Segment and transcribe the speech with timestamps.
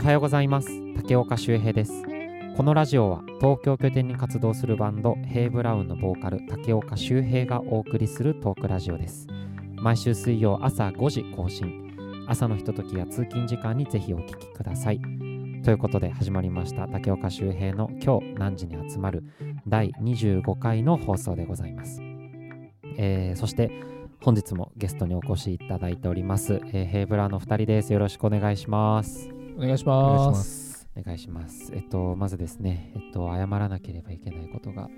[0.00, 0.68] おはようございます。
[0.94, 1.92] 竹岡修平です。
[2.56, 9.26] このラジオは東京拠点に活動するバンドヘイブラウンのボーカル竹岡修平がお送りするトークラジオです。
[9.76, 12.24] 毎週水曜朝5時更新。
[12.26, 15.00] 朝のひとときや通勤時間にぜひお聞きください。
[15.64, 19.22] ということで始まりました竹岡修平の今日何時に集まる
[19.68, 22.00] 第25回の放送でございます、
[22.96, 23.70] えーそして
[24.22, 27.92] 本日もゲストにお越しいただいております、えーヘイブラの2人です。
[27.92, 29.39] よろしくお願いします。
[29.60, 30.30] お願いしま。
[30.30, 30.88] ますす。
[30.96, 31.70] お願いします。
[31.74, 34.88] えっと、まずですね、えっと、謝らなければいけないことが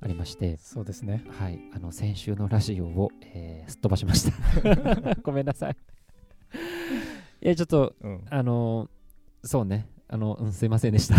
[0.00, 1.24] ありまして、そうですね。
[1.28, 5.14] はい、あの、先週のラジオを、えーすっ飛ばしました。
[5.24, 5.76] ごめんなさい。
[7.42, 8.24] いや、ちょっと、うん。
[8.30, 8.88] あの
[9.42, 11.16] そうね、あの、うん、すいませんでした。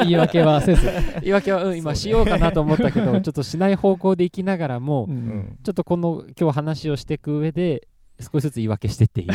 [0.00, 0.86] あ 言い訳はせず。
[1.22, 5.58] 言い訳は、うん、今しようかなと思ったけど、 ちょっとしない方向で行きながらも、ううんん。
[5.62, 7.88] ちょっとこの今日話をしていく上で、
[8.20, 9.28] 少しずつ言い訳してっていい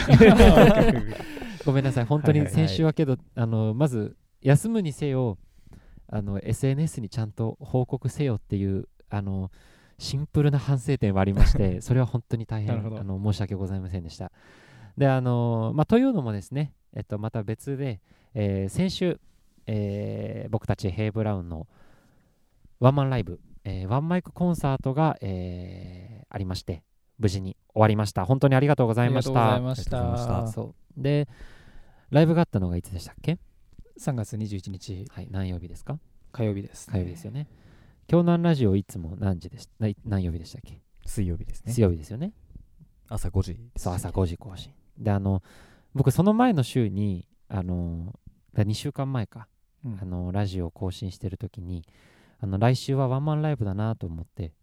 [1.68, 5.38] ごめんなさい、本当にはいはいはい先週はけど、あのまず休むにせよ
[6.10, 9.52] あの、SNS にちゃんと報告せよっていうあの
[9.98, 14.32] シンプルな反省点はありまして、 それは本当に大変あの申し訳ございませんでした。
[14.98, 18.00] であのまあ、というのもですね、えっと、また別で、
[18.34, 19.20] えー先週、
[19.68, 21.68] えー僕たちヘイブラウンの
[22.80, 26.84] ワンマンライブ、えーワンマイクコンサートが、えーありまして、
[27.20, 28.26] 無事に終わりました。
[28.26, 29.76] 本当にありがとうございましありがとうございた。
[29.76, 30.52] ましありがとうございまた。
[30.52, 31.28] そうで、
[32.10, 33.38] ライブがあったのがいつでしたっけ
[34.00, 36.00] ？3月21日はい、何曜日ですか？
[36.32, 36.88] 火曜日です。
[36.90, 37.48] 火曜日ですよね。
[38.08, 39.68] 京南ラジオいつも何時でし
[40.06, 40.82] 何曜日でしたっけ？
[41.06, 41.74] 水曜日ですね。
[41.74, 42.34] 水曜日ですよね。
[43.10, 43.60] 朝5時。
[43.76, 44.72] そう、朝5時更新。
[44.98, 45.42] で、あの、
[45.94, 48.18] 僕、その前の週に、あの、
[48.56, 49.48] 2週間前か、
[49.86, 51.86] うんあの、ラジオを更新してる時に、
[52.40, 54.54] あの、来週はワンマンライブだなと思って、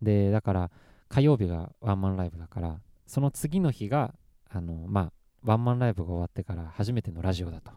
[0.00, 0.70] で、だから、
[1.08, 4.14] 火曜日がワンマンライブだから、その次の日が、
[4.48, 5.12] あの、まあ、
[5.44, 7.72] ワンマンライブが終わってから初めてのラジオだと。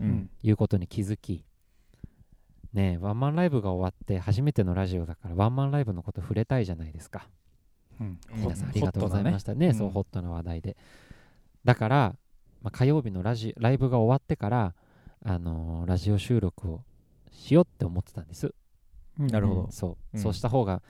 [0.00, 0.30] ううんん。。
[0.42, 1.44] いうことに気づき、
[2.72, 7.28] ねえ、ワンマンライブが終わって初めてのラジオだから、ワンマンライブのこと触れたいじゃないですか。
[8.00, 10.76] うん皆さんありがとうございましたね、うんそう、ホットな話題で。
[11.64, 12.16] だから、
[12.62, 14.74] まあ、火曜日のラジライブが終わってから、
[15.24, 16.82] あのーラジオ収録を
[17.30, 18.54] しようって思ってたんです。
[19.20, 20.82] うんなるほどそう、うんそうした方が、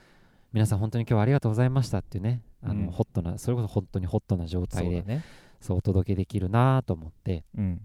[0.53, 5.23] 皆さん本当に今日はありがとうございましたっていうね、あのうんホットな、それこそ本当にホットな状そ態で、ね。
[5.63, 7.81] そうお届けできるなと思って、うん。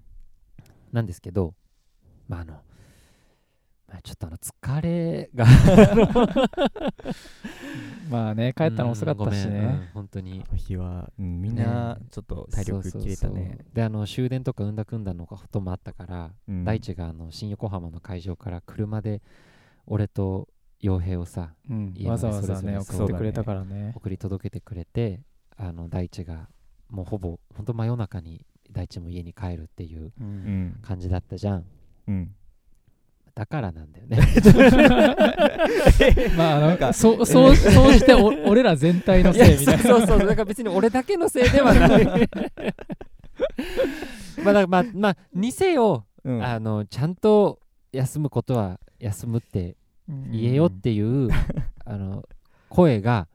[0.93, 1.55] なんですけど、
[2.27, 2.55] まああの、
[3.87, 5.47] まあ、ちょっとあの疲れが
[8.11, 9.91] まあね、帰ったの遅かったしうんごめんうんね。
[9.95, 13.67] 本当に日は、うん、みんなちょっと体力切れたねそう。
[13.75, 19.23] であの終電とかうんだくんだのこともあったから、うん大地があの新横浜の会場から車で
[19.87, 20.49] 俺と
[20.81, 23.93] 洋平をさうんわざわざね、送ってくれたからね。
[23.95, 25.21] 送り届けてくれて
[25.57, 26.49] あの大地が
[26.91, 30.79] もうほぼ本当真夜中に大地も家に帰るっていうううんん。
[30.83, 31.65] 感じだったじゃん
[32.07, 32.35] うん。
[33.35, 34.19] だからなんだよね
[36.37, 39.83] まああの、そう、そう、そうしてお俺ら全体のせいみたいな。
[39.83, 42.05] そうそうそうだから別に俺だけのせいではない
[44.43, 46.43] まあだからまあまあにせようん。
[46.45, 47.61] あのちゃんと
[47.93, 49.77] 休むことは休むって
[50.09, 51.29] うん言えよっていう、
[51.85, 52.25] あの
[52.69, 53.29] 声が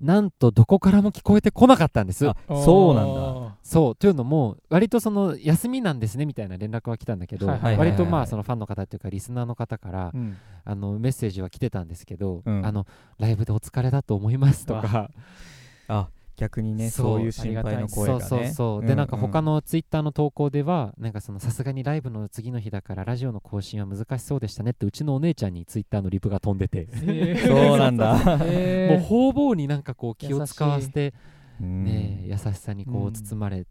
[0.00, 2.26] なんとどこからも聞こえてこなかったんです。
[2.26, 3.56] あそうなんだ。
[3.62, 3.94] そう。
[3.96, 10.36] というのも割とその休みなんですねみたいな連絡は来たんだけど、割とまあそのファンの方っていうかリスナーの方から、うん。
[10.64, 12.66] あのメッセージは来てたんですけど、うん。
[12.66, 12.86] あの
[13.18, 15.10] ライブでお疲れだと思いますとか。
[15.88, 16.08] あ、
[16.40, 18.20] 逆にね、そうそういう心配の声がね。
[18.20, 27.46] そうそうそう、でなんか他のツイッターの投稿ではなんかそのさすがにライブの次の日だからラジオの更新は難しそうでしたねってうちのお姉ちゃんにツイッターのリプが飛んでて、へー。
[27.46, 28.14] そうなんだ。
[28.16, 31.12] もう方々になんかこう気を使わせて
[31.60, 31.84] うん。
[31.84, 33.12] ね優しさにこううん。
[33.20, 33.66] 包まれ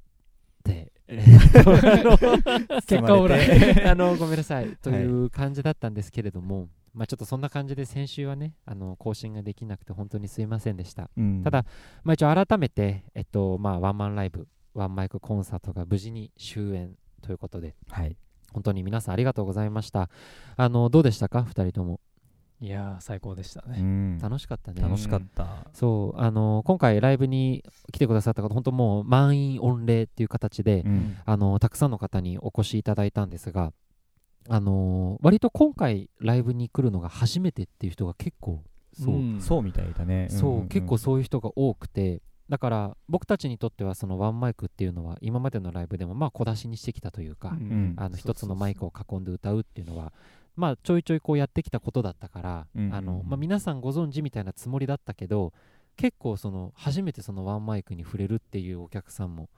[0.64, 3.86] て、結果オーライ。
[3.90, 4.78] あのごめんなさい。
[4.84, 11.10] という感じだったんですけれども、まあちょっとそんな感じで先週はねあの更新ができなくて本当にすいませんでした。
[11.18, 11.66] うんただ、
[12.04, 18.16] まあ、一応改めて、えっとまあ、ワンマンライブワンマイクコンサートが無事に終演ということではい。
[18.54, 20.10] 本当に皆さんありがとうございました
[20.58, 22.00] あのどうでしたか？2人とも
[22.62, 23.80] いやー、最高でしたうね。
[23.80, 24.18] ん。
[24.20, 25.68] 楽しかったね楽しかった。
[25.72, 27.64] そうあの今回ライブに
[27.94, 31.18] 来てくださった方本当もう満員御礼っていう形で、うん。
[31.26, 33.72] あのたくさんの方にお越しいただいたんですが
[34.50, 38.64] あの割と今回ライブに来るのが初めてっていう人が結構
[38.94, 39.42] そう、うん。
[39.42, 40.28] そうみたいだね。
[40.30, 40.68] そう、んんん。
[40.68, 42.22] 結構そういう人が多くて。
[42.50, 47.94] だから僕たちにとってはそのワンマイクっていうのは今までのライブでもまあ小出しにしてきたというか、うん。
[47.96, 50.12] あの一つのマイクを囲んで歌うっていうのは
[50.56, 52.96] まあちょいちょいこうやってきたことだったから、うんうんうん。
[52.96, 55.54] あのまあ、皆さんご存知みたいなつもりだったけど
[55.96, 59.50] 結構その初めてそのワンマイクに触れるっていうお客さんも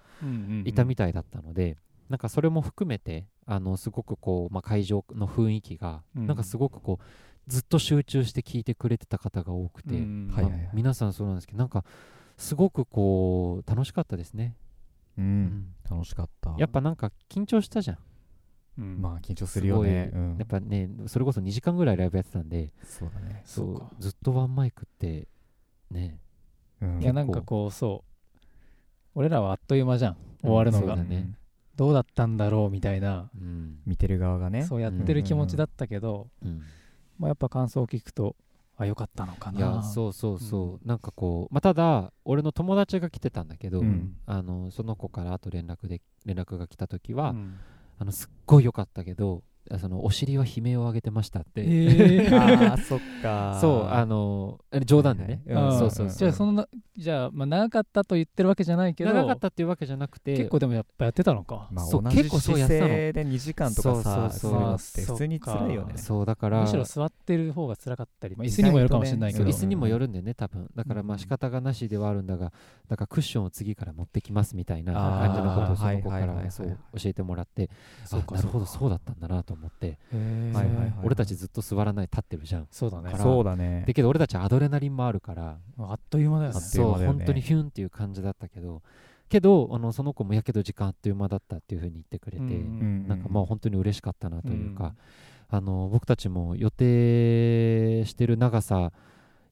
[0.65, 1.77] いたみたいだったので、
[2.11, 6.27] なんかそれも含めてあのすごくこう、まあ、会場の雰囲気が、うん。
[6.27, 7.03] なんかすごくこう
[7.47, 10.29] ずっと集中して聞いてくれてた方が多くて、うん。
[10.31, 10.61] はいはいはい。
[10.63, 11.85] まあ皆さんそうなんですけどなんか
[12.37, 14.55] すごくこう楽しかったですね、
[15.17, 15.43] ううん。
[15.45, 16.53] ん楽しかった。
[16.57, 17.97] やっぱなんか緊張したじゃん。
[18.79, 19.01] うん。
[19.01, 20.11] まあ緊張するよね。
[20.37, 23.41] やっぱねそれこそ2時間ぐらいライブやってたんでそうだね。
[23.45, 23.91] そうそうか。
[23.99, 25.29] ずっとワンマイクって
[25.89, 26.19] ね。
[26.81, 27.01] うん。
[27.01, 28.39] いやなんかこうそう。
[29.15, 30.17] 俺らはあっという間じゃん。
[30.41, 31.29] 終わるのが、そうだね
[31.81, 34.65] どうだったんだろうみたいな、うん、見てる側がね。
[34.65, 36.61] そうやってる気持ちだったけど、うん、
[37.17, 38.35] まあ、やっぱ感想を聞くと
[38.77, 39.57] あよかったのかな。
[39.57, 44.15] いやそうそうそう、なんかこう、まあ、ただ俺の友達が来てたんだけど、うん。
[44.27, 47.57] あのその子からあと連絡で連絡が来た時は、うん。
[47.97, 52.35] あのすっごい良かったけどあそのお尻は悲鳴を上げてましたって、えー。
[52.71, 53.57] あー そっか。
[53.59, 55.65] そうあの冗談でね、はいはい。
[55.65, 56.17] あーそうそうそう。
[56.17, 59.13] じゃあそんなじゃあ、まあ、長かったと言ってるわけじゃないけど。
[59.13, 60.35] 長かったっていうわけじゃなくて。
[60.37, 62.95] 結構でもやっぱやってたのか、そうまあ同じ結構そうや姿ってたの。
[62.95, 64.31] 勢で2時間とかさそうそうそう。
[64.31, 65.97] するのって普通に辛いよね。
[65.97, 66.61] そうだから。
[66.61, 70.69] むしろ座ってる方が辛かったり、まあ、椅子にもよるかもしれないけど、椅子にもよるんでね多分。
[70.75, 72.51] だからまあうん仕方がなしではあるんだが
[72.89, 77.69] だからクッションを次から持ってきますみたいな感じのことをその子からそう教えてもらって。
[78.05, 80.53] そうかあなるほどそうかそうだったんだなと思ってへー。
[80.53, 80.93] はいはいはい。
[81.03, 83.13] 俺たちずっと座らない立ってるじゃんそうだね。
[83.17, 83.83] そうだね。
[83.87, 86.59] だけど俺たちアドレナリンもあるからあっという間だよね。
[86.59, 88.81] そう本当にヒュンっていう感じだったけど
[89.29, 95.57] けどあのその子もやけど時間あっという間だったっていうふうに言ってくれて、うんうんなんかまあ本当に嬉しかったなというか、うん。
[95.57, 98.91] あの僕たちも予定してる長さ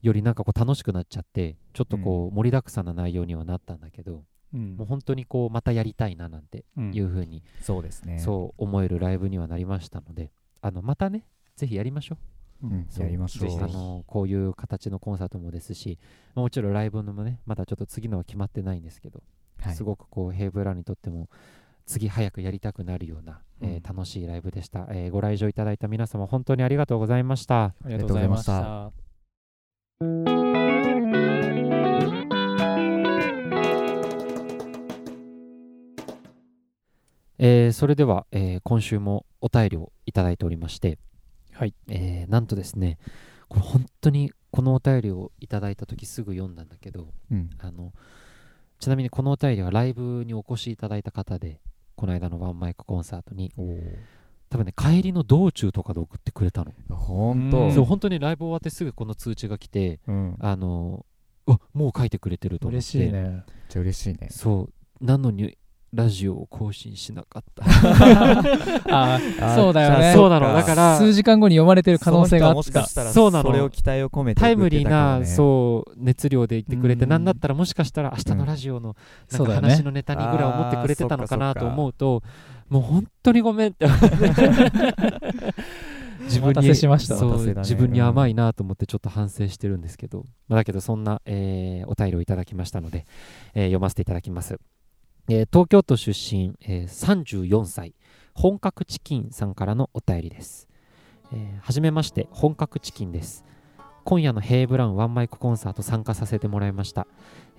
[0.02, 4.24] よりなんかこう楽しくなっちゃってちょっとこう盛りだくさんな内容にはなったんだけど、
[4.54, 4.76] うん。
[4.78, 6.94] もう本当にこうまたやりたいななんてうん。
[6.94, 8.20] いうふうに、そうですね。
[8.20, 10.32] そう思えるライブにはなりましたので
[10.62, 11.26] あのまたね
[11.56, 12.18] ぜひやりましょ
[12.64, 12.68] う。
[12.68, 12.88] うん。
[12.90, 13.50] そうやりましょう。
[13.50, 15.98] ぜひあのこういう形のコンサートもですし、
[16.36, 19.22] まあもちろんライブのもねまだちょっと次のは決まってないんですけど、
[19.62, 19.76] はい。
[19.76, 21.30] すごくこうヘイブラにとっても
[21.86, 27.64] 次早くやりたくなるような、えーうん楽しいライブでした、えーご来場いただいた皆様本当にありがとうございました。
[27.64, 28.92] ありがとうございました
[37.40, 41.00] えーそれでは、えー今週もお便りをいただいておりまして、
[41.54, 41.74] はい。
[41.90, 42.98] えーなんとですね
[43.48, 47.50] これ本当にこのお便りをいただいた時すぐ読んだんだけどうん。
[47.60, 47.94] あの
[48.80, 51.60] ちなみにこのお便りはライブにお越しいただいた方で
[51.96, 53.54] この間のワンマイクコンサートに
[54.50, 56.96] 多分ね帰りの道中とかで送ってくれたの、うん。
[56.96, 60.36] 本当そう本当にライブ終わってすぐこの通知が来てうん。
[60.40, 61.06] あの
[61.48, 62.98] うわもう書いてくれてると思って。
[62.98, 63.44] 嬉しいね。
[63.70, 64.28] ちゃ嬉しいね。
[64.30, 64.70] そ
[65.02, 65.06] う。
[65.06, 65.58] なのに
[65.94, 67.64] ラジオを更新しなかった。
[68.94, 70.14] ああそうだよね。
[70.14, 70.48] そうなの。
[70.48, 70.54] か。
[70.54, 72.72] だから数時間後に読まれてる可能性があった。
[72.72, 73.32] かしたらそう。
[73.32, 77.10] なのそれを期待を込めてタイムリーな、うそう熱量で言ってくれて、うん。
[77.10, 78.96] なんだったらもしかしたら明日のラジオの
[79.32, 82.22] 話のネタにぐらい思ってくれてたのかなと思うと、
[82.70, 83.72] もう本当にごめん。
[83.72, 83.88] っ て
[86.30, 87.18] 自分お待たせしました。
[87.18, 93.06] そうお待たせだね自分に甘いなと思ってちょっと反省してるんですけど、まあだけどそんな、えーお便りをいただきましたので、
[93.54, 94.60] えー読ませていただきます、
[95.32, 97.94] えー東京都出身、えー34歳
[98.34, 100.68] 本格チキンさんからのお便りです、
[101.32, 103.46] えーはじめまして本格チキンです。
[104.06, 107.06] 今夜のヘイブラウンワンマイクコンサート参加させてもらいました、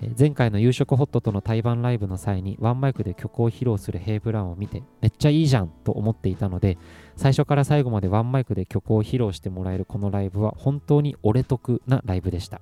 [0.02, 6.76] えー前回の夕食ホットとの対バンライブの際にワンマイクで曲を披露するヘイブラウンを見てめっちゃいいじゃんと思っていたので
[7.14, 12.60] 最初から最後までワンマイクで曲を披露してもらえるこのライブは本当に俺得なライブでした。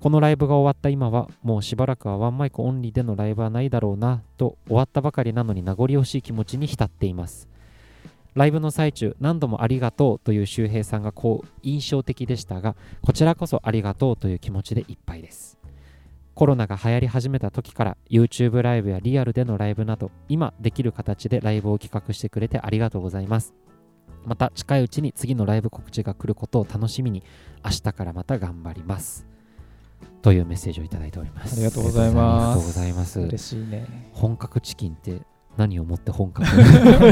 [0.00, 7.48] このライブが終わった今はもうしばらくはワンマイクオンリーでのライブはないだろうなと終わったばかりなのに名残惜しい気持ちに浸っています。
[8.34, 15.58] ライブの最中何度もありがとうという周平さんがこう印象的でしたがこちらこそありがとうという気持ちでいっぱいです。
[16.34, 23.54] コロナが流行り始めた時から YouTube ライブやリアルでのライブなど今できる形でライブを企画してくれてありがとうございます。
[24.24, 27.22] また近いうちに次のライブ告知が来ることを楽しみに
[27.62, 29.26] 明日からまた頑張ります。
[30.22, 31.54] というメッセージをいただいております。
[31.54, 32.44] ありがとうございます。
[32.44, 33.20] ありがとうございます。
[33.20, 34.10] 嬉しいね。
[34.12, 35.22] 本格チキンって
[35.56, 36.46] 何をもって本格？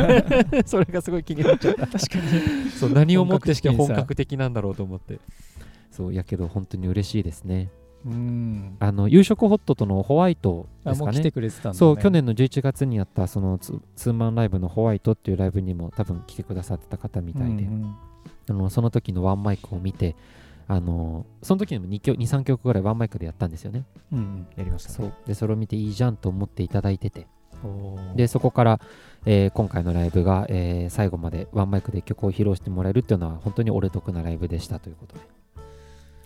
[0.67, 2.71] それがすごい気になっちゃった確かに。
[2.71, 5.21] そう何をもってして本格的なんだろうと思って。
[5.91, 7.71] そうやけど本当に嬉しいですね。
[8.05, 8.77] うん。
[8.79, 11.21] あの夕食ホットとのホワイトですかね。
[11.21, 17.97] てくれてたんだ、ね、そう去年の11月にやったそのツツーマンライブのホワイトっていうライブにも多分来てくださってた方みたいで、うんうん。
[18.50, 20.15] あのその時のワンマイクを見て
[20.71, 23.85] あのその時にも2曲23曲ぐらいワンマイクでやったんですよね。
[24.13, 24.95] うんやりましたね。
[24.97, 25.13] そう。
[25.27, 27.27] でそれを見ていいじゃんと思っていただいてて。
[28.15, 28.81] でそこから、
[29.27, 35.23] えー今回のライブが、えー最後までワンマイクで曲を披露してもらえるっていうのは本当に俺得なライブでしたということで。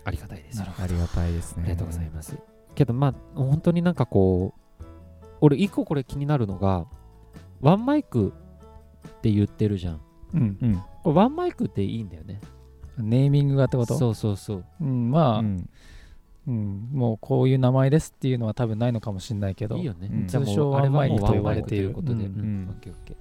[0.05, 0.61] ありがたいです。
[0.61, 1.63] ありがたいですね。
[1.63, 2.37] ありがとうございます。
[2.75, 4.83] けどまあ本当になんかこう
[5.41, 6.85] 俺一個これ気になるのが
[7.61, 8.33] ワンマイク
[9.07, 10.01] って言ってるじゃん
[10.33, 10.57] うん。
[10.61, 10.75] うん。
[11.03, 12.41] これワンマイクっていいんだよね
[12.97, 13.97] ネーミングがってこと？
[13.97, 14.65] そうそうそう。
[14.81, 15.69] うん、まあ、ううん
[16.51, 20.27] んもうこういう名前ですっていうのは多分ないのかもしれないけどいいよね、うん。
[20.27, 22.39] 通称ワンマイクと呼ばれていることで、うん。
[22.39, 22.67] うん。
[22.69, 23.15] オッケーオッケー。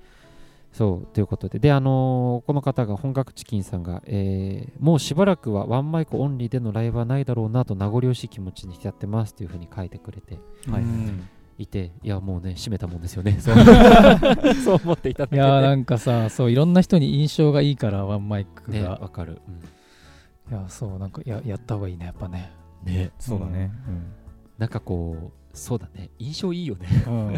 [0.73, 1.59] そうということで。
[1.59, 10.39] であのーこの方が本格チキンさんが、えーもうしばらくはワンマイクオンリーでのライブはないだろうなと名残惜しい気持ちに浸ってますというふうに書いてくれて
[10.69, 13.39] はいうんいていやもうね閉めたもんですよね。
[13.41, 13.55] そう。
[14.83, 19.41] 思っていただけていやーなんかさそういろんな人に印象がいいからワンマイクねが、わかる、
[20.51, 22.53] いやそうなんかややった方がいいねやっぱね。
[22.57, 23.71] うんねそうだね。
[24.59, 26.11] なんかこうそうだね。
[26.19, 26.89] 印象いいよね。
[27.07, 27.37] うん。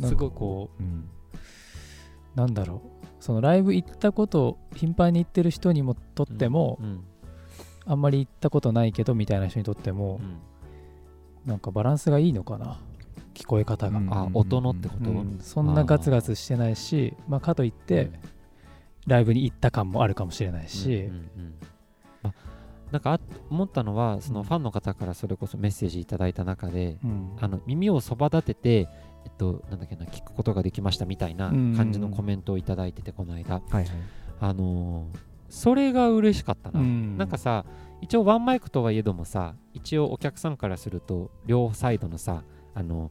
[0.08, 0.92] すごいかこうんうん。
[0.92, 1.04] う
[2.34, 3.06] なんだろう。
[3.20, 7.04] そのライブ行ったこと頻繁に行ってる人にもとっても、うん。
[7.86, 10.20] あんまり行ったことないけどみたいな人にとっても
[11.46, 11.50] う、ん。
[11.50, 12.78] なんかバランスがいいのかな
[13.38, 14.12] 聞こえ方が、うん。
[14.12, 15.38] あ音のってこと、うん。
[15.40, 18.10] そんなガツガツしてないしまあ、かといって、
[19.06, 21.54] ライブに行った感もあるかもしれないし、うんうんうん。
[22.24, 22.32] あ
[22.90, 27.36] なんかあ思ったのはそのファンの方からそれこそメッセージいただいた中で、うん。
[27.40, 28.70] あの耳をそば立てて、
[29.24, 33.86] えっと、なんだっけな聞くことができましたみたいな感じのコメントをいただいてて、この間、はいはい。
[34.40, 37.16] あのーそれが嬉しかったな、うん。
[37.16, 37.64] なんかさ
[38.00, 42.42] 一応ワンマイクとはいえどもさ一応お客さんからすると両サイドのさ
[42.74, 43.10] あの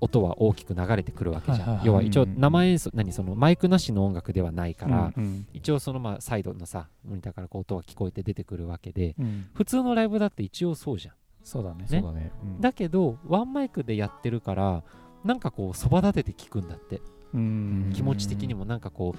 [0.00, 9.46] 音は大きく流れてくるわけじゃん、要は一応うん生演奏何そのマイクなしの音楽ではないから、うん一応そのまあサイドのさモニターからこう音が聞こえて出てくるわけでうん。
[9.54, 11.14] 普通のライブだって一応そうじゃん。
[11.42, 11.86] そうだね。
[11.88, 12.32] そうだね。
[12.42, 12.60] うん。
[12.60, 14.82] だけどワンマイクでやってるから
[15.24, 17.00] なんかこうそば立てて聞くんだって。
[17.34, 17.92] うん。
[17.94, 19.18] 気持ち的にもなんかこう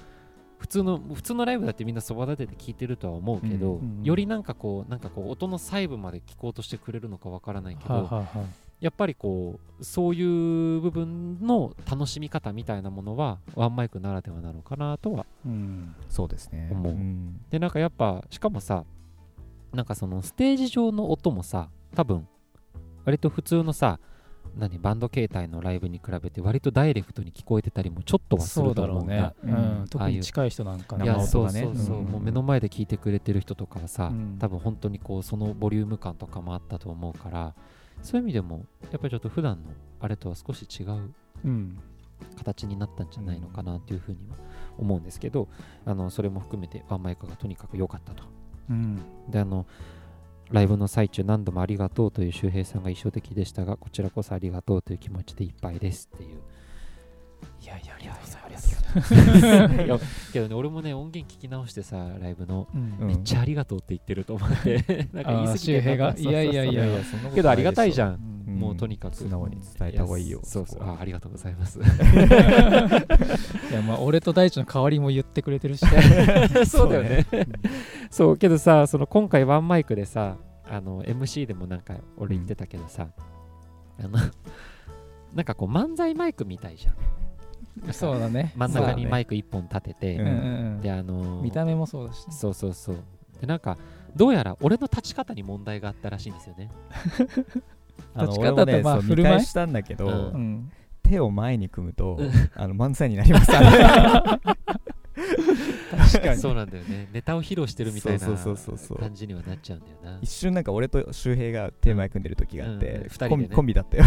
[0.58, 8.26] 普通の普通のライブだってみんなそば立てて聞いてるとは思うけど、よりなんかこうなんかこう音の細部まで聞こうとしてくれるのかわからないけど、
[8.80, 15.94] やっぱりこうそういう部分の楽しみ方みたいなものはワンマイクならではなのかなとはうん。
[16.08, 16.68] そうですね。
[16.70, 16.92] 思う。
[16.92, 17.40] ん。
[17.50, 18.84] でなんかやっぱしかもさ
[19.72, 22.26] なんかそのステージ上の音もさ多分
[23.04, 23.98] 割と普通のさ
[24.56, 29.16] 何バンド形態のライブに比べて割とダイレクトに聞こえてたりもちょっとはすそうると思うんだ。
[29.16, 34.36] だろうね、ううんん、特に近い人なんかねいや生そうそうそう、うんもう目の前で聞いてくれてる人とかはさ、うん。
[34.38, 37.54] 多分本当にこうそのボリューム感とかもあったと思うから
[38.02, 41.12] そういう意味でもやっぱりちょっと普段のあれとは少し違う
[41.44, 41.78] うん。
[42.36, 44.36] 形になったんじゃないのかなというふうには
[44.76, 45.48] 思うんですけど、
[45.84, 48.24] あのそれも含めてワンマイクがとにかく良かったと。
[48.70, 49.00] うん。
[49.28, 49.66] であの
[50.50, 56.40] ライブの最中何度もありがとうという周平さんが印象的でしたがこちらこそありがとうという気持ちでいっぱいですっていう。
[57.62, 58.47] いやいやありがとうございます
[59.84, 59.98] いや
[60.32, 62.68] けどね俺もね音源聞き直してさライブの。
[62.74, 62.96] うん。
[63.00, 65.08] うんめっちゃありがとうって言ってると思って。
[65.12, 66.14] なんか言い過ぎてが？
[66.16, 66.86] いやいやいや。
[66.86, 68.32] いやそんなことけどありがたいじゃん、うん。
[68.32, 69.16] うんもうとにかく。
[69.16, 70.82] 素直に伝えた方がいいよやそうそう。
[70.82, 71.78] あありがとうございます。
[71.80, 71.82] い
[73.72, 75.86] やまあ俺と大地の代わりも言ってくれてるし。
[76.66, 77.26] そうだよね。
[77.32, 77.46] うん
[78.10, 80.36] そうけどさその今回ワンマイクでさ
[80.70, 83.08] あの MC でもなんか俺言ってたけどさ、
[83.98, 84.18] あの
[85.34, 86.94] なんかこう漫才マイクみたいじゃん
[87.92, 88.52] そうだね。
[88.56, 90.80] 真ん中にマイク1本立てて、ううんんうんうん。
[90.80, 92.32] であのー見た目もそうだしね。
[92.32, 92.96] そうそうそう。
[93.40, 93.78] でなんか
[94.16, 96.70] どうやら俺の立ち方に問題があったらしいんですよね。
[98.18, 99.34] 立ち方とまあ振る舞い。
[99.34, 100.12] 見返したんだけど、うん。
[100.12, 102.30] うん手を前に組むと、うん。
[102.54, 103.70] あの漫才になりましたね。
[105.96, 106.40] 確かに。
[106.40, 107.08] そうなんだよね。
[107.12, 108.98] ネタを披露してるみたいなそうそうそうそうそう。
[108.98, 110.18] 感じにはなっちゃうんだよな。
[110.20, 113.02] 一瞬なんか俺と周平が手前組んでる時があって、うん。
[113.04, 113.30] 二人でね。
[113.30, 114.04] コンビコンビだったよ。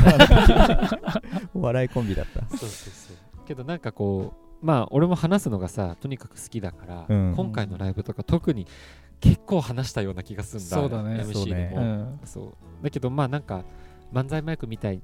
[1.55, 2.41] 笑いコンビだった。
[2.49, 7.33] そうそうそうけどなんかこうまあ俺も話すのがさとにかく好きだから、うん。
[7.35, 8.67] 今回のライブとか特に
[9.19, 11.21] 結構話したような気がするんだそうだね。
[11.21, 11.69] MC そうね。
[11.73, 12.19] でもうん。
[12.23, 12.83] そう。
[12.83, 13.63] だけどまあなんか
[14.13, 15.01] 漫才マイクみたい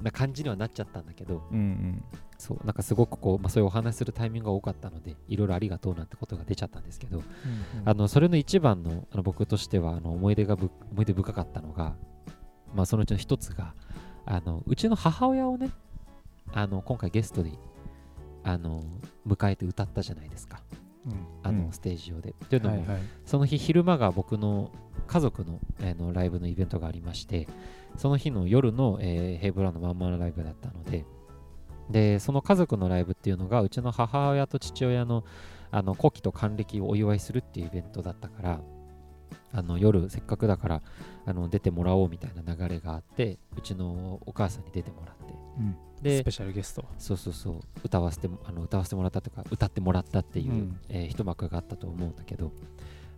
[0.00, 2.04] な感じにはなっちゃったんだけどうんうん。
[2.38, 2.60] そう。
[2.64, 7.24] なんかすごくこう、まあ、そういうお話しするタイミングが多かったのでいろいろありがとうなんてことが出ちゃったんですけど、うん。
[7.84, 11.96] あのそれの一番のあの僕としてはあの思い出がぶ思い出深かったのが、
[12.72, 13.74] まあ、そのうちの一つが
[14.26, 15.70] あのうちの母親をね
[16.52, 17.50] あの今回ゲストで
[18.44, 18.82] あの
[19.26, 20.60] 迎えて歌ったじゃないですか。
[21.06, 21.12] うん。
[21.42, 21.72] あの、うん。
[21.72, 22.34] ステージ上で。
[22.48, 23.02] というのも、はいはい。
[23.24, 24.70] その日昼間が僕の
[25.06, 27.46] 家族の,、あのライブのイベントがありまして
[27.96, 31.04] その日の夜の、えーヘイブラウンのワンマンライブだったので
[31.90, 35.24] でその家族のライブっていうのがうちの母親と父親の
[35.70, 38.60] あの古希と還暦をお祝いするっていうイベントだったから
[39.54, 40.82] あの夜せっかくだから
[41.24, 45.34] あの出てもらおうみたいな流れがあってうちのお母さんに出てもらって。
[45.58, 47.60] うんでスペシャルゲストそうそうそう。
[47.84, 50.80] 歌わせてもあの歌わせてもらったというか歌ってもらったっていう、うん。
[50.88, 52.52] えー一幕があったと思うんだけど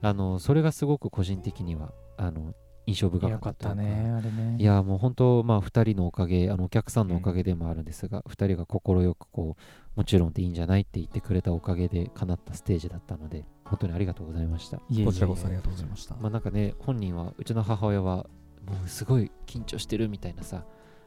[0.02, 2.54] あのそれがすごく個人的にはあの
[2.86, 4.56] 印象深かったったねあれね。
[4.58, 9.62] いやもう本当まあ2人のおかげあのお客さんのおかげでもあるんですが、2人が快くこう
[9.96, 14.76] もちろんでいいんじゃないって言ってくれたおかげで叶ったステージだったので本当にありがとうございました。
[14.76, 15.06] いえいえいえ。
[15.06, 16.14] こちらこそありがとうございました。
[16.16, 18.26] まあなんかね本人はうちの母親は
[18.66, 20.64] もうすごい緊張してるみたいなさ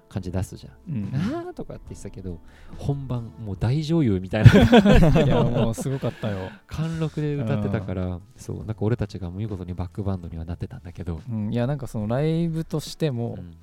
[0.07, 1.11] 感じ出すじゃん、うん。
[1.13, 2.39] あーとかって言ってたけど
[2.77, 4.51] 本番もう大女優みたいな。
[5.23, 13.55] いやもうすごかったよ、貫禄で歌ってたからそうなんか俺たちが見事にバックバンドにはなってたんだけど、うん、いやなんかそのライブとしても、うん。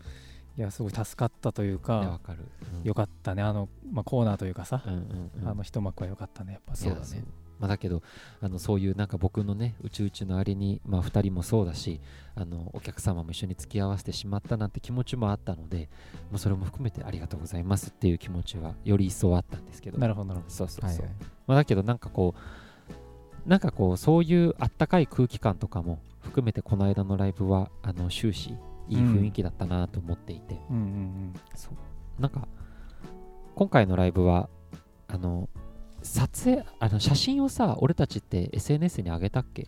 [0.56, 2.44] いやすごい助かったというかわかる、
[2.80, 2.84] うん。
[2.84, 3.42] よかったね。
[3.42, 5.48] あの、まあ、コーナーというかさ、うんうんうん。
[5.48, 7.24] あの一幕は良かったねやっぱそうだね
[7.58, 8.02] まあ、だけど
[8.40, 12.00] あのそういうなんか僕のねうちうちのあれに、まあ、2人もそうだし
[12.34, 15.88] あのお客様も一緒に付き合わせてしまったなんて気持ちもあったので
[16.30, 19.99] もうそれも含めてありがとうございますっていう気持ちはより一層あったんですけど。
[19.99, 21.08] なるほどなるほそうそうそう、はいはい。
[21.46, 28.56] まあ、だけどなんかこうなんかこうそういうあったかい空気感とかも含めてこの間のライブはあの終始
[28.88, 31.34] いい雰囲気だったなと思っていて、どうんうん。
[31.54, 32.20] そう。
[32.20, 32.46] なんか
[33.54, 34.49] 今回のライブは
[35.08, 35.49] あの
[36.04, 39.66] 撮影あの写真をさ俺たちって SNS に上げたっけ？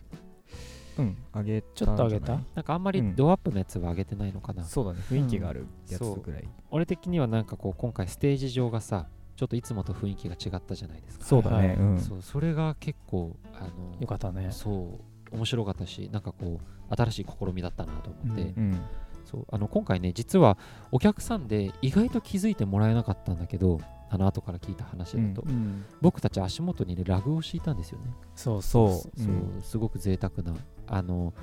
[0.97, 2.39] うん、あげちょっと上げた？
[2.55, 3.15] なんかあんまりうん。
[3.15, 6.47] ドアップのやつは上げてないのかな、そうだね、雰囲気があるやつそうぐらい。
[6.71, 11.25] 俺的にはなんかこう今回ステージ上がさちょっといつもと雰囲気が違ったじゃないですか。
[11.25, 11.75] そうだね、はい。
[11.75, 11.99] うん。
[11.99, 14.49] そうそれが結構あのよかったね。
[14.51, 14.99] そ
[15.31, 18.47] う面白かったしなんかこう新しい試みだったなと思って、うん。
[18.47, 18.81] うん。
[19.25, 20.57] そうあの今回ね実は
[20.91, 28.13] お客さんで意外と気づいてもらえなかったんだけどあの後から聞いた話だと、うん僕たち足元にねラグを敷いたんですよね。
[28.35, 28.89] そうそう。
[28.89, 30.53] そうすごく贅沢な
[30.87, 31.33] あの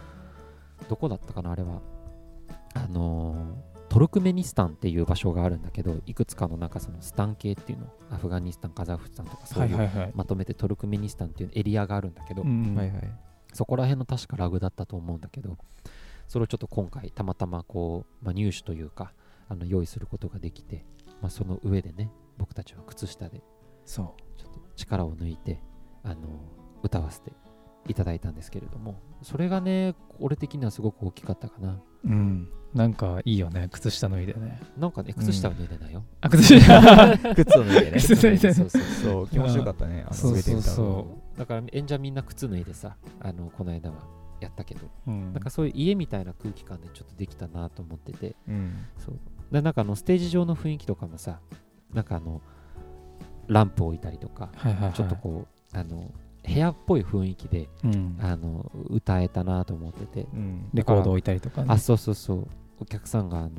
[0.88, 1.52] どこだったかな？
[1.52, 1.80] あれは。
[2.74, 3.56] あの
[3.88, 7.86] トルクメニスタンっていう場所があるんだけどいくつかのなんかそのスタン系っていうの。
[8.10, 12.74] アフガニスタンカザフスタンとかそうはいいうまとめてトルクメニスタンっていうエリアがあるんだけど、うん。
[12.74, 13.12] はいはい。
[13.52, 15.56] そこら辺の確かラグだったと思うんだけど
[16.26, 19.12] それをちょっと今回たまたまこう、まあ、入手というか
[19.48, 20.84] あの用意することができて、
[21.22, 23.42] まあ、その上でね僕たちは靴下で
[23.84, 25.62] そちょっと力を抜いて
[26.02, 26.28] あの
[26.82, 27.32] 歌わせて
[27.88, 31.80] いただいたんですけれどもそれがね俺的にはすごく大きかったかな。
[32.04, 32.48] ううん。
[32.74, 34.60] なんかいいよね靴下脱いでね。
[34.76, 37.18] なんかね靴下は脱いでないよ、あ靴下。
[37.34, 38.00] 靴を 脱いでね。
[38.00, 40.02] 靴脱いでそうそうそう、気持ちよかったね。
[40.06, 43.96] あのそうそうそだから演者みんな靴脱いでさあのこの間は
[44.40, 45.32] やったけど、うん。
[45.32, 48.36] なんかそういう家みたいな空気感でちょっとできたなと思ってて。
[48.48, 48.72] うん。
[48.98, 49.18] そう。
[49.52, 51.40] でなんかあのステージ上の雰囲気とかもさ
[51.94, 52.42] なんかあの
[53.46, 54.92] ランプ置いたりとかはいはいはい。
[54.92, 56.10] ちょっとこうあの
[56.46, 58.18] 部屋っぽい雰囲気でうん。
[58.20, 60.26] あの歌えたなと思ってて。
[60.32, 60.68] うん。
[60.74, 61.68] レコード置いたりとかね。
[61.70, 62.48] あそうそうそう。
[62.80, 63.50] お客さんがあの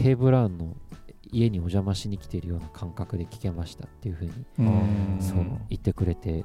[0.00, 0.76] ヘイブラウンの
[1.30, 5.18] 家にお邪魔しに来ているような感覚で聴けましたっていう風にうん。
[5.20, 5.36] そう
[5.68, 6.44] 言ってくれて。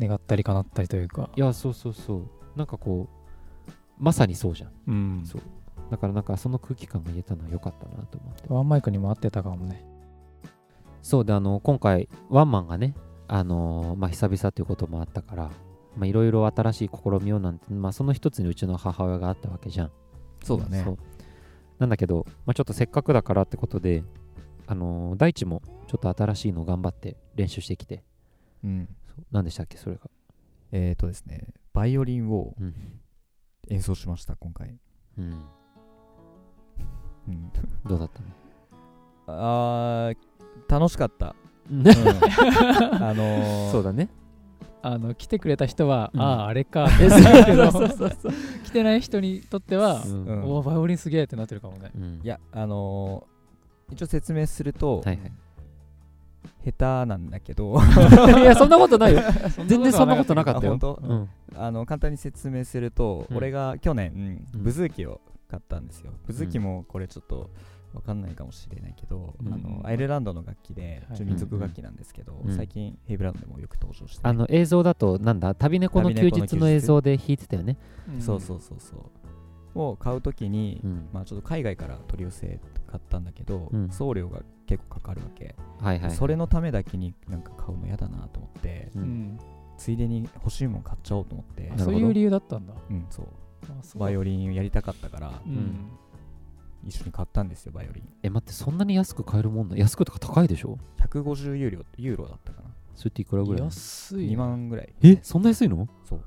[0.00, 1.30] 願ったり叶ったりというか。
[1.36, 2.28] いやそうそうそう。
[2.56, 4.70] なんかこうまさにそうじゃん。
[4.88, 5.22] うん。
[5.24, 5.42] そう。
[5.90, 8.42] だからなんかその空気感が言えたのは良かったなと思って。
[8.48, 9.84] ワンマイクにも合ってたかもね
[11.04, 12.94] そうであの今回ワンマンがね
[13.28, 15.50] あのーまあ久々ということもあったから
[15.96, 19.90] まあいろいろ新しい試みをなんてまあその一つにうちの母親があったわけじゃん。
[20.42, 20.82] そうだね。
[21.78, 24.02] なんだけど、まあ、ちょっとせっかくだからってことで
[24.66, 28.02] あのー大地もちょっと新しいのを頑張って練習してきて。
[28.64, 28.88] うん。
[29.06, 29.24] そう。
[29.30, 30.00] 何でしたっけそれが？
[30.72, 32.74] えーとですね、バイオリンをうん。
[33.68, 34.78] 演奏しました、今回。
[35.18, 35.44] うん。
[37.28, 37.52] うん。
[37.86, 38.26] どうだったの？
[39.26, 40.16] あー、
[40.68, 41.34] 楽しかった。
[41.70, 41.86] うん。
[41.86, 41.94] うん。
[43.02, 44.08] あのー、そうだね。
[44.82, 46.20] あの来てくれた人は、うん。
[46.20, 46.88] あああれか。
[48.64, 50.24] 来てない人にとっては、うん。
[50.24, 51.90] うんおおバイオリンすげえってなってるかもね。
[51.96, 52.20] うん。
[52.22, 55.32] いや、あのー、一応説明すると、はいはい。
[56.64, 57.76] 下手なんだけど。
[58.38, 59.20] いやそんなことないよ。
[59.66, 60.74] 全然そんなことなかったよ。
[60.74, 61.00] あ本当？
[61.02, 61.28] うん。
[61.56, 63.36] あの簡単に説明すると、うん。
[63.36, 64.62] 俺が去年、うん。
[64.62, 66.12] ブズーキを買ったんですよ。
[66.26, 67.50] ブズーキもこれちょっと
[67.94, 71.24] わかんないかもしれないけど、うんあのアイルランドの楽器ではい。
[71.24, 75.54] 民族楽器なんですけど、うん最近ヘイブラウンドでもよく登場して、あの映像だとなんだ？
[75.54, 76.56] 旅猫の休日。
[76.56, 77.76] の映像で弾いてたよね。
[78.20, 78.96] そうそうそうそ
[79.74, 79.78] う。
[79.78, 81.08] を買うときに、うん。
[81.12, 83.90] まあちょっと海外から取り寄せ買ったんだけど、うん。
[83.90, 89.38] 送料が結構かかるわけ、はいはいそれのためだけになんか買うの嫌だなと思って、ううんん
[89.76, 95.90] ついでに欲しいもん買っちゃおうと思ってそういう理由だったんだうんそうバイオリンやりたかったからうん
[96.86, 98.08] 一緒に買ったんですよバイオリン。
[98.22, 102.70] え待ってそんなに安く買えるもんな安くとか高いでしょ？150ユーロユーロだったかな。
[102.94, 103.62] それっていくらぐらい？
[103.64, 104.94] 安いね2万ぐらい。
[105.02, 105.88] えそんな安いの？
[106.08, 106.20] そう。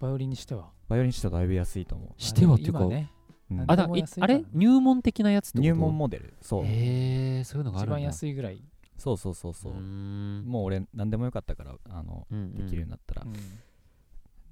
[0.00, 0.70] バイオリンにしては？
[0.88, 3.12] バイオリンしてはだいぶ安いと思してはっていうか今ね。
[3.50, 3.60] う、うん。
[3.66, 4.34] あだいでも安いから。
[4.34, 4.44] あれ？
[4.52, 5.62] 入門的なやつってこと？
[5.62, 6.64] 入門モデルそう。
[6.64, 7.94] へえそういうのがあ一るんだ。
[7.96, 8.64] 番安いぐらい、
[8.96, 9.72] そうそうそうそう。
[9.72, 12.54] うもう俺何でもよかったからあのうんうん。
[12.54, 13.32] できるようになったら、うん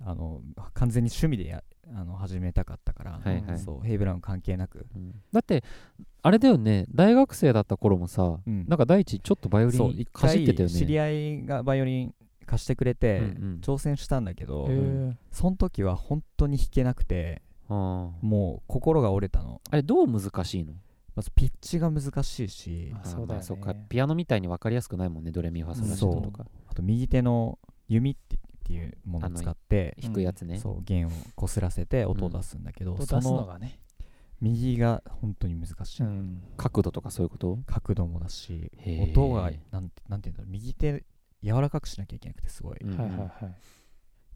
[0.05, 0.41] あの
[0.75, 1.63] 完全に趣味でや
[1.95, 3.59] あの始めたかったから、はいはい。
[3.59, 5.15] そうヘイブラウン関係なく、うん。
[5.33, 5.65] だって
[6.23, 8.67] あれだよね大学生だった頃もさうん。
[8.69, 10.75] なんか第一ちょっとバイオリンかじってたよね。
[10.75, 12.15] 知り合いがバイオリン
[12.47, 13.61] 貸してくれて、うんうん。
[13.63, 14.69] 挑戦したんだけど、
[15.31, 19.61] その時は本当に弾けなくてもう心が折れたの。
[19.71, 20.73] あれどう難しいの？
[21.15, 22.95] まずピッチが難しいし。
[22.95, 23.35] あそうだよね。
[23.35, 23.75] まあそっか。
[23.75, 26.47] ピアノみたいに分かりやすくないもんねドレミファソラシドとか。
[26.69, 27.59] あと右手の
[27.89, 30.59] 弓ってっていうものを使って弾くやつね。
[30.59, 33.81] そう弦を擦らせて音を出すんだけど、そ音出すののがね。
[34.43, 36.43] 右が本当に難しい、うん。
[36.59, 37.59] 角度とかそういうこと？
[37.67, 38.71] 角度もだし
[39.11, 41.03] 音がなんてなんていうんだろう右手
[41.43, 42.97] 柔らかくしなきゃいけなくてすごい、うん。
[42.97, 43.55] はいはいはい。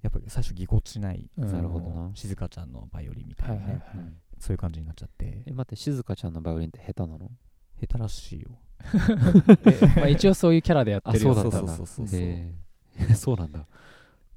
[0.00, 1.52] やっぱり最初ぎこちない、うん。
[1.52, 2.10] なるほどな。
[2.14, 3.60] 静香ちゃんのバイオリンみたいな、ね。
[3.60, 3.98] はいはいはい。
[3.98, 4.16] うん。
[4.38, 5.42] そういう感じになっちゃって。
[5.46, 7.30] え待って静香ちゃんのバイオリンって下手なの？
[7.78, 8.48] 下手らしいよ。
[9.96, 11.34] まあ一応そういうキャラでやってあるよ。
[11.34, 11.76] そうだったんだ。
[11.76, 12.24] そうそうそうそ
[13.12, 13.66] うそう なんだ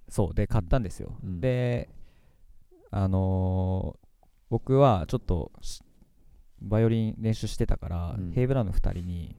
[0.10, 1.42] そうで買ったんですよ、うん。
[1.42, 1.90] で
[2.92, 4.06] あのー
[4.48, 5.82] 僕はちょっとし
[6.62, 8.32] バイオリン練習してたから、うん。
[8.32, 9.36] ヘイブラウンの2人に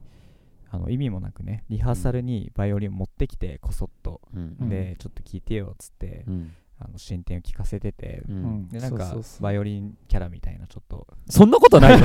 [0.70, 4.56] あの意味もなくねリハーサルにバイオリン持ってきてこそっと、うん。
[4.60, 4.68] うん。
[4.68, 6.52] でちょっと聞いてよっつって、うん。
[6.78, 8.22] あの進展を聞かせてて、
[8.70, 9.42] でなんかそうそうそう。
[9.42, 11.06] バイオリンキャラみたいなちょっと。
[11.30, 11.98] そんなことない。
[11.98, 12.04] よ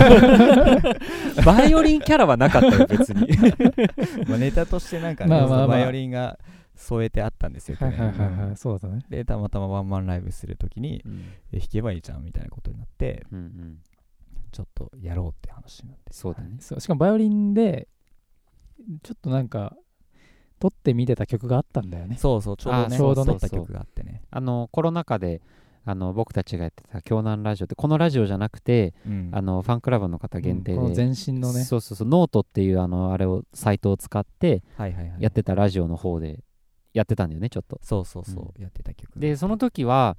[1.45, 3.28] バイオリンキャラはなかったよ別に。
[4.30, 5.67] まあネタとしてなんかねまあまあまあ。
[5.67, 6.39] バイオリンが
[6.82, 8.48] 添えてあったんですよ、はいはい去年はい。
[8.48, 9.06] はいそうだね。
[9.10, 11.24] でたまたまワンマンライブするときにうん。
[11.54, 13.78] え弾けばいいじゃんみたいなことになってうんうん。
[14.52, 16.12] ちょっとやろうって話になって。
[16.12, 16.58] そうだね。
[16.60, 17.88] そうしかもバイオリンで
[19.04, 19.76] ちょっとなんか
[20.60, 22.17] 撮って見てた曲があったんだよね。
[22.17, 24.24] そうそうちょうどねあちょうどね撮った曲があってね。
[24.30, 25.41] あのコロナ禍で
[25.84, 29.30] あの僕たちがやってた京南ラジオってこのラジオじゃなくてうん。
[29.32, 30.96] あのファンクラブの方限定で、うん。
[30.96, 31.63] 前身のね。
[31.63, 34.63] そうそうそうノートっていうあのあれをサイトを使って
[35.20, 36.44] やってたラジオの方で
[36.93, 37.80] やってたんだよねちょっと。
[37.84, 40.17] そうそうそう、やってた曲でその時は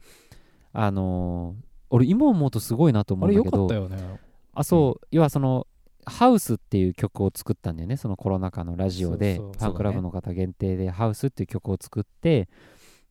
[0.73, 4.19] あのー俺今思うとすごいなと思うんだけどったよね。
[4.55, 5.67] あそう、要はその
[6.07, 9.37] ハウスっていう曲を作ったんだよねそのコロナ禍のラジオで。
[9.37, 12.49] ファンクラブの方限定でハウスっていう曲を作って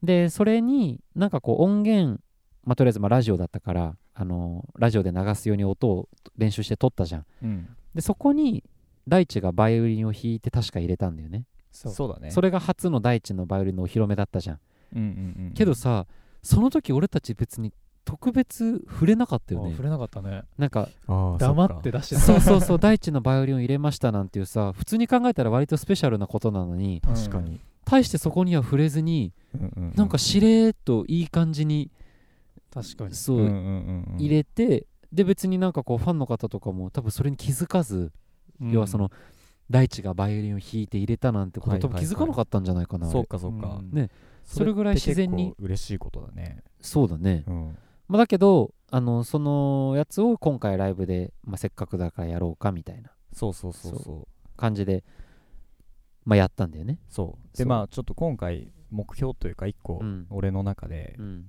[0.04, 2.20] でそれになんかこう音源
[2.64, 7.26] まあとりあえずまあラジオだったからあのラジオで流すように音を練習して撮ったじゃん。
[7.44, 7.70] うん。
[7.94, 8.64] でそこに
[9.08, 11.94] 大地がバイオリンを弾いて確か入れたんだよねそう。
[11.94, 12.32] そうだね。
[12.32, 14.60] それが初の大地のバイオリンのお披露目だったじゃん。
[14.96, 16.06] うんうんうんけどさ
[16.44, 17.72] その時俺たち別に
[18.04, 19.68] 特別触れなかったよね。
[19.68, 20.44] あ触れなかったね。
[20.58, 22.22] なんか黙って出してた。
[22.22, 29.94] そうそうそう大地のバイオリンを入れましたなんていうさ普通に考えたら割とスペシャルなことなのに確かに、対してそこには触れずにうんうんうん。
[29.96, 31.92] なんかしれーっといい感じに
[32.74, 33.14] 確かに。
[33.14, 34.20] そううんうんうんうん。
[34.20, 38.12] 入れてで別になんかこうファンの方とかも多分それに気づかず
[38.60, 38.72] うん。
[38.72, 39.12] 要はその
[39.72, 43.92] 大地がバイオリンを弾いて入れたなんてこと多分気づかなかったんじゃないかなそうかそうか、うん。
[43.92, 44.10] ね。
[44.44, 46.64] それぐらい自然に嬉しいことだね。
[46.82, 47.44] そうだね。
[47.48, 47.78] うん。
[48.08, 53.12] まあだけどあのそのやつを今回ライブでまあせっかくだからやろうかみたいな。
[53.34, 54.58] そうそうそうそそう。
[54.58, 55.04] 感じで
[56.26, 57.00] まあやったんだよね。
[57.10, 57.26] そう。
[57.28, 57.58] そう。
[57.58, 60.28] でまあちょっと今回目標というか一個うん。
[60.30, 61.46] 俺の中で、うん。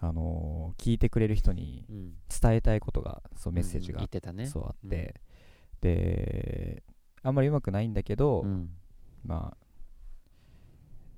[0.00, 2.12] あのー聞いてくれる人にうん。
[2.40, 3.98] 伝えたいことがそうメッセージうん。
[3.98, 5.20] がそうあって、
[5.82, 6.82] で
[7.22, 8.70] あんまりうまくないんだけど、うん。
[9.24, 9.56] まあ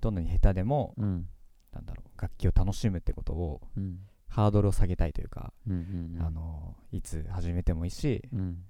[0.00, 1.28] どんなに下手でもうん。
[1.72, 3.98] なんだろう楽器を楽しむってことをうん。
[4.28, 6.26] ハードルを下げたいというか、うんうんうん。
[6.26, 8.64] あのいつ始めてもいいしうん。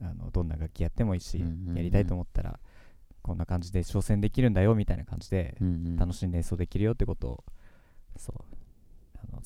[0.00, 1.76] あのどんな楽器やってもいいし、うんうんうん。
[1.76, 2.58] やりたいと思ったら
[3.22, 5.96] こんな感じで挑戦できるんだよみたいな感じでうんうん。
[5.96, 7.44] 楽しんで演奏できるよってことを
[8.16, 8.55] そう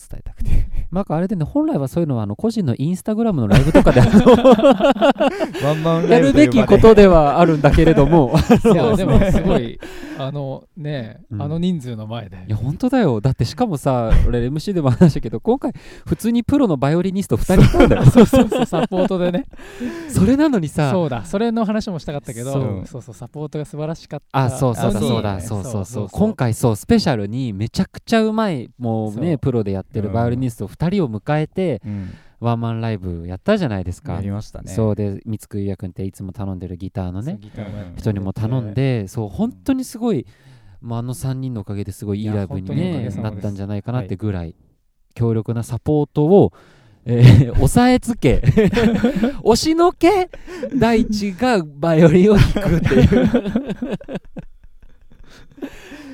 [0.09, 0.51] 伝えたくて。
[0.91, 8.35] なんかあれでね本来はそういうのはあの個人のインスタグラムのライブとかでワンマンやるべきことではあるんだけれども。
[8.65, 9.79] いやでもすごい
[10.19, 11.43] あのねうん。
[11.43, 12.39] あの人数の前で。
[12.47, 13.21] いや本当だよ。
[13.21, 15.73] だってしかもさ俺 MC でも話したけど今回
[16.07, 18.05] 普通にプロのバイオリニスト2人いたんだよ。
[18.11, 19.47] そうそうそうサポートでね。
[20.09, 21.25] それなのにさそうだ。
[21.25, 22.53] それの話もしたかったけど
[22.87, 23.03] そう。
[23.03, 24.45] そうサポートが素晴らしかった。
[24.45, 32.11] あそうそうそうだそそううそうそう今回そうスペシャルにめちゃくちゃうまいもうねプロでやってるバイオリニスト2人を迎えてうん。
[32.41, 34.15] ワンマンライブやったじゃないですか。
[34.15, 34.73] やりましたね。
[34.73, 37.39] そうで三つくゆやくんっていつも頼んでるギターのね。
[37.55, 40.27] ター人にも頼んでそう本当にすごい、
[40.81, 44.55] まあ、あの3人のおかげですごいいいライブにねなったんじゃないかなってぐらい
[45.15, 46.53] 強力なサポートを、
[47.05, 48.43] えー 押さえつけ
[49.43, 50.31] 押しのけ
[50.75, 53.31] 大地がバイオリンを弾くっていう。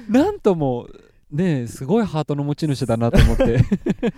[0.11, 0.89] なんとも
[1.31, 3.61] ねすごいハートの持ち主だなと思って。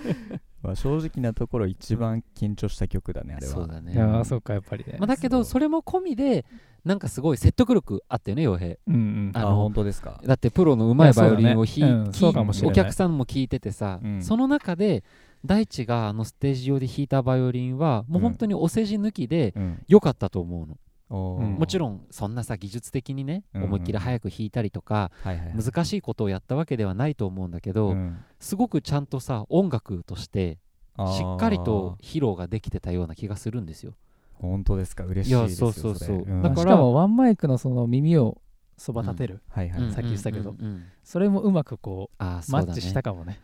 [0.62, 3.52] まあ正直なところ一番緊張した曲だねあれは。
[3.52, 3.92] そうだね。
[3.92, 4.96] いやーそうかやっぱりね。
[4.98, 6.44] まあ、だけどそれも込みで
[6.84, 9.30] なんかすごい説得力あったよね洋平うんうん。
[9.34, 10.20] ああの本当ですか？
[10.24, 12.72] だってプロのうまいバイオリンを弾いいやそうだねうんそうかもしれない。
[12.72, 14.22] お客さんも聞いててさ、うん。
[14.22, 15.04] その中で
[15.44, 19.82] 大地があのステージ上で弾いたバイオリンはもう本当にお世辞抜きでうん。
[19.88, 20.78] 良かったと思うの、うん
[21.10, 28.18] もちろんそんなさ技術的にね思いっきり早く弾いたりとか難しいことをやったわけではないと思うんだけど、うん。
[28.40, 30.58] すごくちゃんとさ音楽として
[30.98, 33.94] しっかりと披露ができてたような気がするんですよ。
[34.34, 35.04] 本当ですか？
[35.04, 36.18] 嬉しいですよいやそうそうそう。
[36.42, 38.40] だからしかもワンマイクのその耳を
[38.76, 40.54] そば立てる、はいはい、うんさっき言ってたけど。
[41.02, 42.42] それもうまくこうそうだね。
[42.50, 43.40] マッチしたかもね。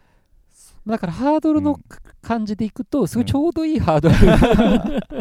[0.87, 1.83] だからハードルのうん。
[2.23, 4.15] 感じでいくとすごいちょうどいいハードル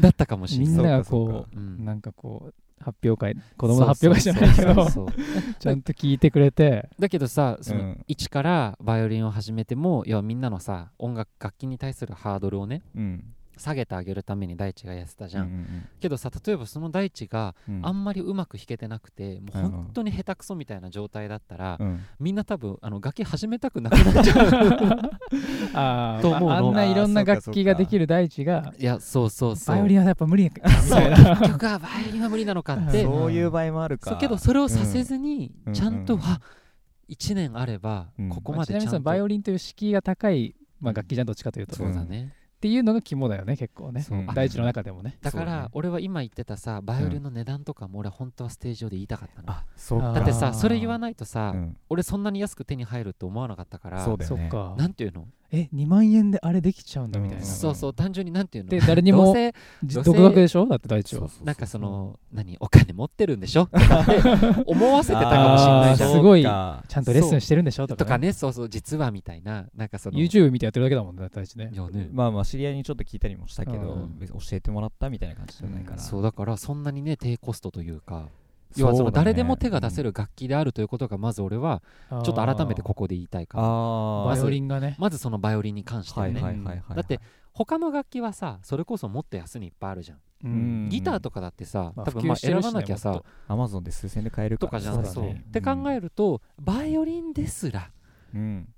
[0.00, 0.74] だったかもしれない。
[0.74, 1.84] みんながこううん。
[1.84, 4.86] なんかこう発表会子供の発表会じゃないけど
[5.58, 6.88] ちゃんと聞いてくれて。
[6.98, 8.04] だけどさそのうん。
[8.06, 13.24] 一からバイオリンを始めても要はみんなのさ音楽楽器に対するハードルをねうん
[13.56, 17.80] 下げてあげるために大地がやってたじゃん、うんうんけどさ例えばその大地がうん。
[17.82, 22.04] あんまりうまく弾けてなくてもう本当に下手くそみたいな状態だったら、うん。
[22.20, 25.10] みんな多分あの楽器始めたくなくなっちゃう。
[25.74, 26.52] あと思うの。
[26.52, 29.76] ああんないろんな楽器ができる大地がいやそうそうそう。
[29.76, 31.00] バイオリンはやっぱ無理かみそう。
[31.00, 34.10] たいな結局はバイオリンは無理なのかってそういう場合もあるか。
[34.10, 35.72] そうけどそれをさせずにうん。
[35.72, 36.20] ちゃんと、うん。
[36.20, 36.40] うんあ
[37.08, 38.28] 1年あればうん。
[38.30, 42.32] ここまあちなみにそのまでちゃんと、バイオリンという敷居が高い、まあ、楽器じゃんどっちかというと、っそうだね、
[42.64, 44.06] ていうのが肝だよね結構ね。
[44.34, 45.18] 大地の中でもね。
[45.20, 49.50] だから俺は今言ってたさバイオリンの値段とかも俺本当はステージ上で言いたかったの。
[49.50, 51.76] あそうだってさそれ言わないとさ、うん。
[51.90, 54.42] 俺そんなに安く手に入ると思わなかったからそうだよね。
[54.44, 54.74] そっか。
[54.78, 55.28] なんていうの？
[55.54, 57.50] え2万円であれできちゃうんだみたいな、うん。
[57.50, 58.70] そうそう単純になんていうの？
[58.70, 59.34] で誰にも
[59.82, 60.66] 独学でしょ？
[60.66, 61.28] だって大地は。
[61.44, 63.66] なんかその何お金持ってるんでしょ？
[63.66, 64.12] とかって
[64.66, 66.12] 思わせてたかもしれないじゃん。
[66.12, 66.42] すごい。
[66.42, 67.86] ちゃんとレッスンしてるんでしょ？
[67.86, 70.18] とか,、とかねそうそう実はみたいななんかその。
[70.18, 71.70] YouTube 見てやってるだけだもんね大地ね。
[71.70, 72.08] ね。
[72.12, 74.18] まあまあ知り合いにちょっと聞いたりもしたけど、うん。
[74.20, 78.28] 教えてもらったみたいな感じじゃないから、そうだからそんなにね低コストというか
[78.76, 83.64] 要はその誰でも手が出せる楽器であるということがまず俺はちょっと改めてここで言いたいかな。
[83.64, 84.96] ああバイオリンがね。
[84.98, 86.40] まずそのバイオリンに関してはね、
[86.94, 87.20] だって
[87.52, 90.88] 他の楽器はさそれこそもっと安いのいっぱいあるじゃん、んん。
[90.88, 95.04] ギターとかだってさ、まあ多分まあ選ばなきゃさアマゾンで数千で買えるとかじゃない。
[95.04, 95.24] そうそう。
[95.24, 97.90] だねって考えるとバイオリンですら
[98.34, 98.68] うん。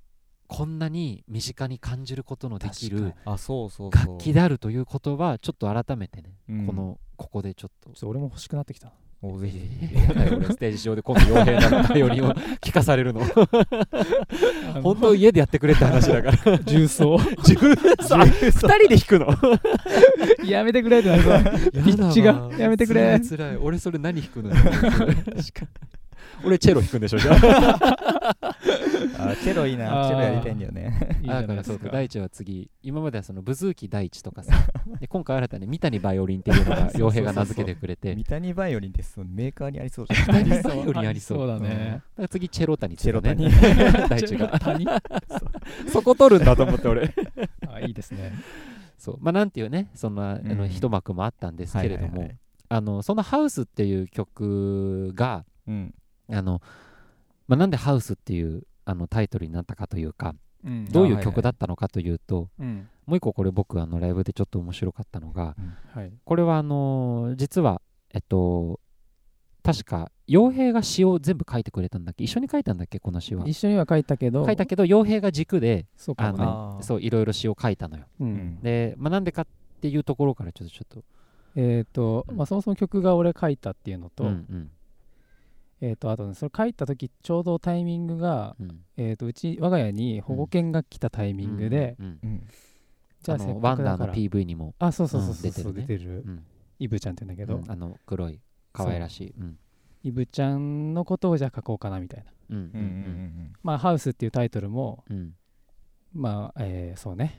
[0.49, 6.67] こんなに身近に感じることのできる楽器であるということはちょっと改めてね、うん。
[6.67, 7.89] このここでちょっと。
[7.89, 9.59] ちょっと俺も欲しくなってきたおぜひ
[10.07, 13.21] やだよ俺ステージ上で今度傭兵なバイオリンを聞かされるの。
[14.83, 16.59] 本当家でやってくれって話だから。
[16.59, 17.17] 重曹。
[17.39, 20.47] 自分さ2人で弾くの？
[20.47, 21.31] やめてくれってなるぞ
[21.73, 22.49] ピッチが。
[22.59, 23.19] やめてくれ。
[23.19, 23.57] つらい。
[23.57, 24.51] 俺それ何弾くの？
[24.51, 24.71] 確
[25.65, 25.67] か
[26.43, 28.37] 俺チェロ弾くんでしょじゃあ。
[29.19, 30.07] あチェロいいな。
[30.07, 31.19] チェロやりたいんだよね。
[31.25, 31.89] だからそうか。
[31.89, 34.53] 大地は次今まではそのブズーキ大地とかさ。
[34.99, 38.15] で今回新たに三谷バイオリンっていうのが傭兵が名付けてくれて。
[38.15, 40.25] 三谷バイオリンってそのメーカーにありそうじゃん。
[40.43, 43.45] 三谷バイオリンありそうそうだだかねら次チェロ谷チェロ谷。
[43.45, 43.51] ね
[44.09, 44.47] 大地が。
[44.59, 44.87] 谷。
[45.87, 47.13] そこ取るんだと思って俺。
[47.67, 48.33] あいいですね。
[48.97, 49.17] そう。
[49.21, 50.69] まあなんていうねそんなあのうん。
[50.69, 52.09] 一幕もあったんですけれども。
[52.09, 52.37] はいはいはい。
[52.69, 55.93] あのその「ハウス」っていう曲がうん
[56.31, 56.61] あの、
[57.47, 60.85] まあ、なんで「ハウス」っていうあのタイトルになったかというかうん。
[60.85, 62.87] どういう曲だったのかというと、うん。
[63.05, 65.55] もう一個これ僕あのライブでちょっと面白かったのが
[65.93, 66.11] はい。
[66.25, 67.81] これはあのー実は
[68.13, 68.79] えっと
[69.63, 72.23] 確か傭兵が詩を全部書いてくれたんだっけ？
[72.23, 72.99] 一緒に書いたんだっけ？
[72.99, 73.47] この詩は。
[73.47, 76.81] 一緒には書いたけど書いたけど傭兵が軸であそうあー。
[76.81, 78.05] そういろいろ詩を書いたのよ。
[78.19, 78.35] ううん。
[78.57, 79.47] んで、まあ、なんでかっ
[79.81, 81.03] ていうところからちょっとちょっと。
[81.55, 84.71] えっとうんまあそもそも曲が俺書いたっていうのとうんうん
[85.81, 88.81] えっとあとねそれ書いた時ちょうどタイミングがうん。
[88.97, 91.95] えっとうち我が家に保護犬が来たタイミングで
[93.21, 96.45] じゃあせのワンダーの PV にも、あそうそうそううんそうそう出てる出てるうん
[96.79, 98.39] イブちゃんって言うんだけどうんあの黒い
[98.73, 99.57] 可愛らしいうん
[100.03, 102.31] イブちゃんのことをじゃあ書こうかなみたいな
[103.63, 105.03] まあハウスっていうタイトルも
[106.13, 107.37] まあえーそうね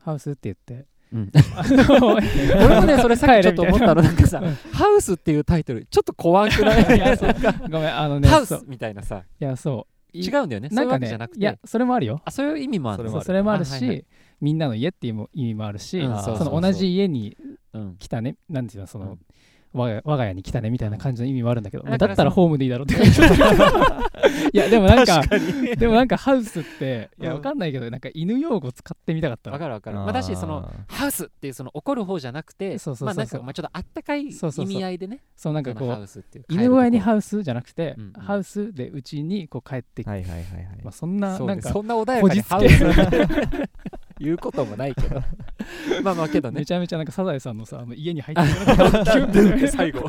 [0.00, 1.30] ハウスって言ってうん。
[1.56, 6.84] あの俺もねそれさっきちょっと思ったのなんかさうん「ハウス」っていうタイトルちょっと怖くない？
[7.70, 9.22] ごめんあのねハウスみたいなさ。
[9.40, 10.16] いやそう。
[10.16, 10.68] い違うんだよね。
[10.70, 11.40] なんかねけじゃなくて。
[11.40, 12.20] いやそれもあるよ。
[12.24, 13.04] あそういう意味もある。
[13.04, 13.78] のそれもあるそう。
[13.78, 14.04] それもあるし、あはいはい。
[14.40, 17.36] みんなの家っていうも意味もあるし、うんその同じ家に
[17.72, 17.96] うん。
[17.98, 19.18] 来たねなんていうのその、うん
[19.72, 21.88] 我が我が家に来たねみたいな感じの意味もあるんだけど、うん。
[21.88, 22.94] まあだったらホームでいいだろうって。
[22.94, 23.20] 感じ
[24.52, 25.22] いやでもなんか
[25.76, 27.36] でもなんかハウスっていやうん。
[27.36, 29.54] わかんないけどなんか犬用語使ってみたかったの。
[29.54, 29.96] わかるわかる。
[29.96, 33.14] まあだしそのハウスっていうその怒る方じゃなくてそうそうそうそう。
[33.14, 35.20] まあなんかまあちょっとあったかい意味合いでね。
[35.36, 38.22] そうなんかこうウスっていう犬小屋にウハウスじゃなくて、うんうん。
[38.22, 40.44] ハウスでうちにこう帰ってきて、はいはいはいはい。
[40.82, 42.84] まあ、そんななんかねそんな穏やかにハウス
[44.18, 45.22] 言うこともないけど。
[46.02, 46.60] まあまあけどね。
[46.60, 50.08] めちゃめちゃなんかサザエさんのさあの家に入ってくるのがキュンってで最後。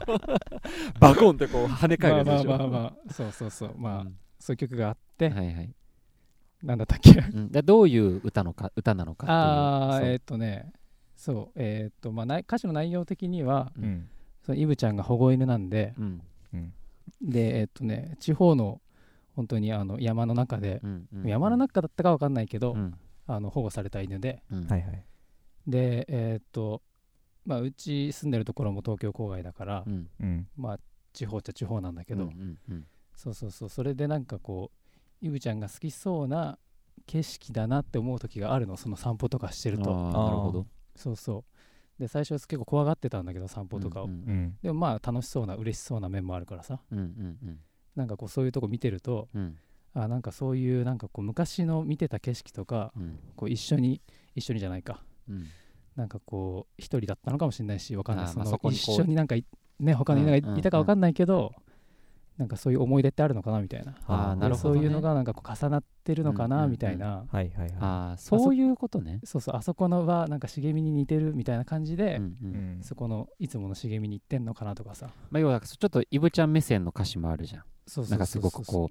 [1.00, 2.50] バコンってこう跳ね返るでしょ。
[2.50, 3.74] まあまあまあそうそうそう。
[3.78, 4.16] まあ、うん。
[4.40, 5.74] そういう曲があって、はいはい。
[6.64, 7.12] なんだったっけ？
[7.12, 9.38] うん、でどういう歌のか歌なのかっていう。
[9.38, 9.44] そう。
[9.44, 10.72] ああえーっとね。
[11.16, 13.84] そうえーっとまあない歌詞の内容的にはうん。
[13.84, 14.10] うん。
[14.44, 16.22] そのイブちゃんが保護犬なんでうん。
[16.54, 16.74] うん。
[17.22, 18.82] でえーっとね地方の
[19.36, 22.94] 本当にあの山の中で、うんうん山の中だったか分かんないけど、うん
[23.32, 24.42] あの保護された犬で。
[24.52, 24.68] うん。
[24.68, 25.06] はいはい。
[25.68, 26.82] でえーっと
[27.46, 30.10] まあうち住んでるところも東京郊外だから、うん。
[30.20, 30.48] うん。
[30.58, 30.80] まあ
[31.14, 32.88] 地方っちゃ地方なんだけど、うんうんうん。
[33.16, 33.70] そうそうそう。
[33.70, 34.72] それでなんかこ
[35.22, 36.58] うイブちゃんが好きそうな
[37.06, 38.78] 景色だなって思う時があるの。
[38.78, 39.94] その散歩とかしてると。
[39.94, 40.66] なるほど。
[40.96, 41.44] そうそ
[41.98, 42.02] う。
[42.02, 46.80] で最初は結構怖がってたんだけど散歩とかを、うんうんでもまあ楽しそうな嬉しそうな面もあるからさ。
[46.92, 47.60] うんうん
[47.96, 49.58] なんかこうそういうとこ見てるとうんうん
[50.04, 53.20] あなんかそういうなんかこう昔の見てた景色とかうん。
[53.36, 54.02] こう一緒に
[54.36, 55.04] 一緒にじゃないか。
[55.30, 55.46] うん。
[55.96, 58.28] なんかこう一人だったのかもしれないしわかんない。
[58.28, 59.46] その一そこにこう緒になんかい
[59.80, 61.54] ね他にいうんうんいたかわかんないけど、
[62.38, 63.92] なんかそういう思い出ってあるのかなみたいな。
[63.92, 64.80] であーなるほどね。
[64.80, 67.26] そういうのがなんかこう重なってるのかなんみたいな、
[68.18, 69.20] そういうことね。
[69.26, 72.80] そうそうあそこのはなんか茂みに似てるみたいな感じで、うんうん。
[72.80, 75.08] んそこのいつもの茂みに行ってんのかなとかさ。
[75.32, 77.64] まあ要はちょっとイブちゃん目線の歌詞もあるじゃん。
[78.10, 78.90] なんかすごくこ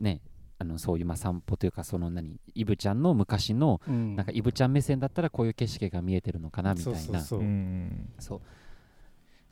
[0.00, 0.20] うね
[0.60, 6.98] あのそういうまあ散歩というかその何イブちゃんの昔のう、うん、なんかイブちゃん目線だったらこういう景色が見えてるのかなみたいな。
[6.98, 8.08] そうそうそう、うん。
[8.18, 8.40] そう。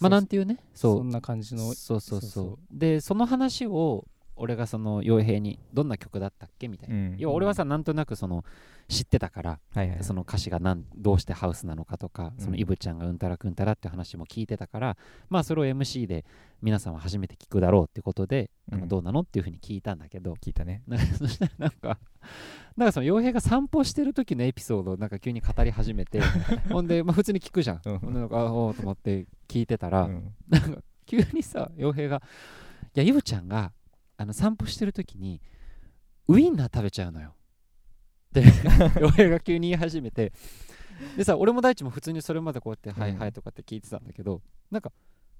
[0.01, 0.59] まあなんていうね。
[0.75, 0.97] そう。
[0.99, 1.61] そんな感じの。
[1.61, 2.01] そうそう。
[2.01, 2.59] そうそうそう。
[2.73, 7.17] でその話を俺がその傭兵にどんな曲だったっけみたいな、うん。
[7.19, 8.45] 要は俺はさなんとなくその
[8.89, 12.45] 知ってたから、はいはいその歌詞がなんどうしてハウスなのかとか、うん。
[12.45, 14.97] そのイブちゃんがうんたらくんたらって話も聞いてたから
[15.29, 16.25] まあそれを MC で
[16.63, 18.81] 皆さんは初めて聞くだろうってことで、あうん。
[18.83, 20.35] のどうなのっていうふうに聞いたんだけど。
[20.35, 20.83] 聞いたね。
[20.87, 21.99] なんかそしたらなんか
[22.77, 26.21] なんかその傭兵が散歩してる時のエピソードをなんか急に語り始めて
[26.71, 28.15] ほんで、まあ、普通に聞くじゃん、うん。
[28.15, 30.35] なんかあおーと思って聞いてたら、うん。
[30.49, 32.21] なんか急にさ傭兵が
[32.95, 33.73] 「いやイブちゃんが
[34.17, 35.41] あの散歩してる時に
[36.29, 37.35] ウインナー食べちゃうのよ」
[38.39, 38.43] って
[39.01, 40.33] 傭兵が急に言い始めて。
[41.15, 44.91] でさ俺も大地も普通にそれまでこうやって「はいはい」とかって聞いてたんだけど、なんか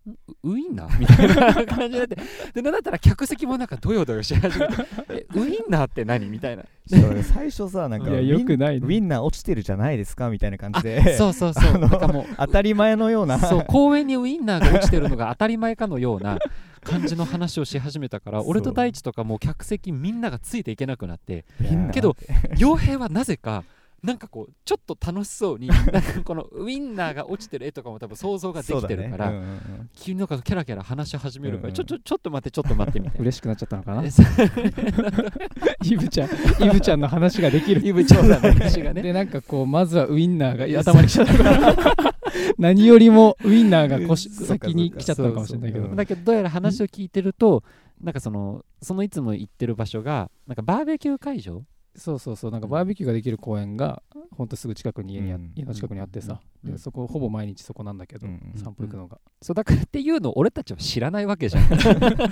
[0.07, 2.17] んウインナーみたいな感じになって。
[2.55, 4.75] でなんだったら客席もなんかドヨドヨし始めて。
[5.11, 6.65] えウインナーって何みたいな。
[6.87, 8.87] そう 最初さなんかよくないね。
[8.87, 11.17] ウィンナー落ちてるじゃないですかみたいな感じで。
[11.17, 11.71] そうそうそう。
[11.71, 13.39] あのなんかもう当たり前のような。
[13.39, 16.39] そう公園にウインナーが落ちてるのが当たり前かのような
[16.87, 21.45] 感じの話をし始めたから俺と大地とかもう客席みんながついていけなくなって。
[21.93, 22.17] けど
[22.57, 23.65] 傭兵はなぜか
[24.07, 29.37] なんかこうちょっと楽しそうに なんかこのウインナーが落ちてる絵とかも多分想像ができてるから、ね。
[29.37, 29.91] うんうんうん。
[29.97, 33.21] 急になんかキャラキャラ話し始めるから、うんうんちょちょちょっと待ってちょっと待ってみたいな。
[33.21, 34.05] 嬉しくなっちゃったのかな？
[35.85, 36.29] イブちゃん
[36.65, 37.85] イブちゃんの話ができる。
[37.85, 39.03] イブちゃんの話がね。
[39.03, 41.75] でなんかこうまずはウインナーが頭に来ちゃったから
[42.59, 45.89] 何よりもウインナーが腰先に来ちゃったのかもしれないけど。
[45.89, 47.65] だけどどうやら話を聞いてると
[48.01, 51.63] なんかそのそのいつも行ってる場所がなんかバーベキュー会場
[51.97, 52.51] そうそうそう。
[52.51, 54.03] なんかバーベキューができる公園が
[54.37, 55.53] ほんとすぐ近くに家にあ、うん。
[55.55, 56.73] 家の近くにあってさ、うん。
[56.73, 61.69] でそこほぼ毎日そこなんだけど、散歩行くのが、そうだからっていうのを俺たちは知らないわけじゃん。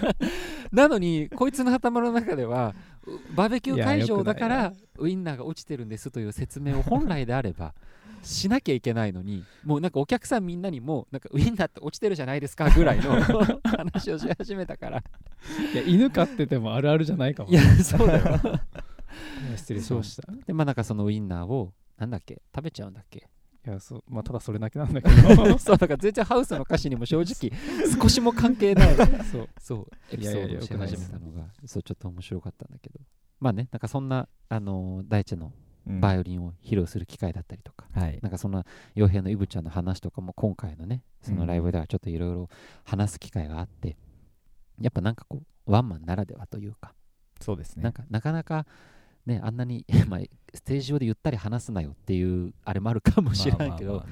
[0.73, 2.75] なのにこいつの頭の中では
[3.07, 7.75] うバーベキュー会場だからウインナーが落ちてるんですという説明を本来であれば
[8.25, 13.21] しなきゃいけないのにもうなんかお客さんみんなにもなんかウインナーって落ちてるじゃないですかぐらいの
[13.63, 15.05] 話をし始めたから。
[15.75, 17.51] いや犬飼っててもあるあるじゃないかも。
[17.51, 18.41] いやそうだよ
[19.57, 20.33] 失礼しました。
[20.33, 22.43] いでまあなんかそのウインナーをなんだっけ？
[22.55, 23.29] 食べちゃうんだっけ？
[23.65, 24.05] やそう。
[24.09, 25.59] まあただそれだけなんだけど。
[25.59, 27.51] そうだから全然ハウスの歌詞にも正直
[28.01, 28.95] 少しも関係ない。
[29.25, 29.49] そう。
[29.59, 29.87] そう。
[30.13, 33.01] エピソードをし始めたのがそうちょっと面白かったんだけど。
[33.41, 35.53] まあねなんかそんなあのー大地の
[35.87, 36.01] うん。
[36.01, 38.19] バイオリンを披露する機会だったりとか、はい。
[38.23, 42.49] なんかそんな傭兵のイブちゃんの話とかも今回のねそのライブではちょっといろいろ
[42.85, 43.97] 話す機会があって、
[44.81, 46.95] やっぱなんかこうワンマンならではというか、
[47.41, 47.83] そうですね。
[47.83, 48.67] なんかなかなか
[49.27, 50.21] ねあんなに、 まあ、
[50.53, 54.05] ステージ上でゆったり話すなよっていうあれもあるかもしれないけど、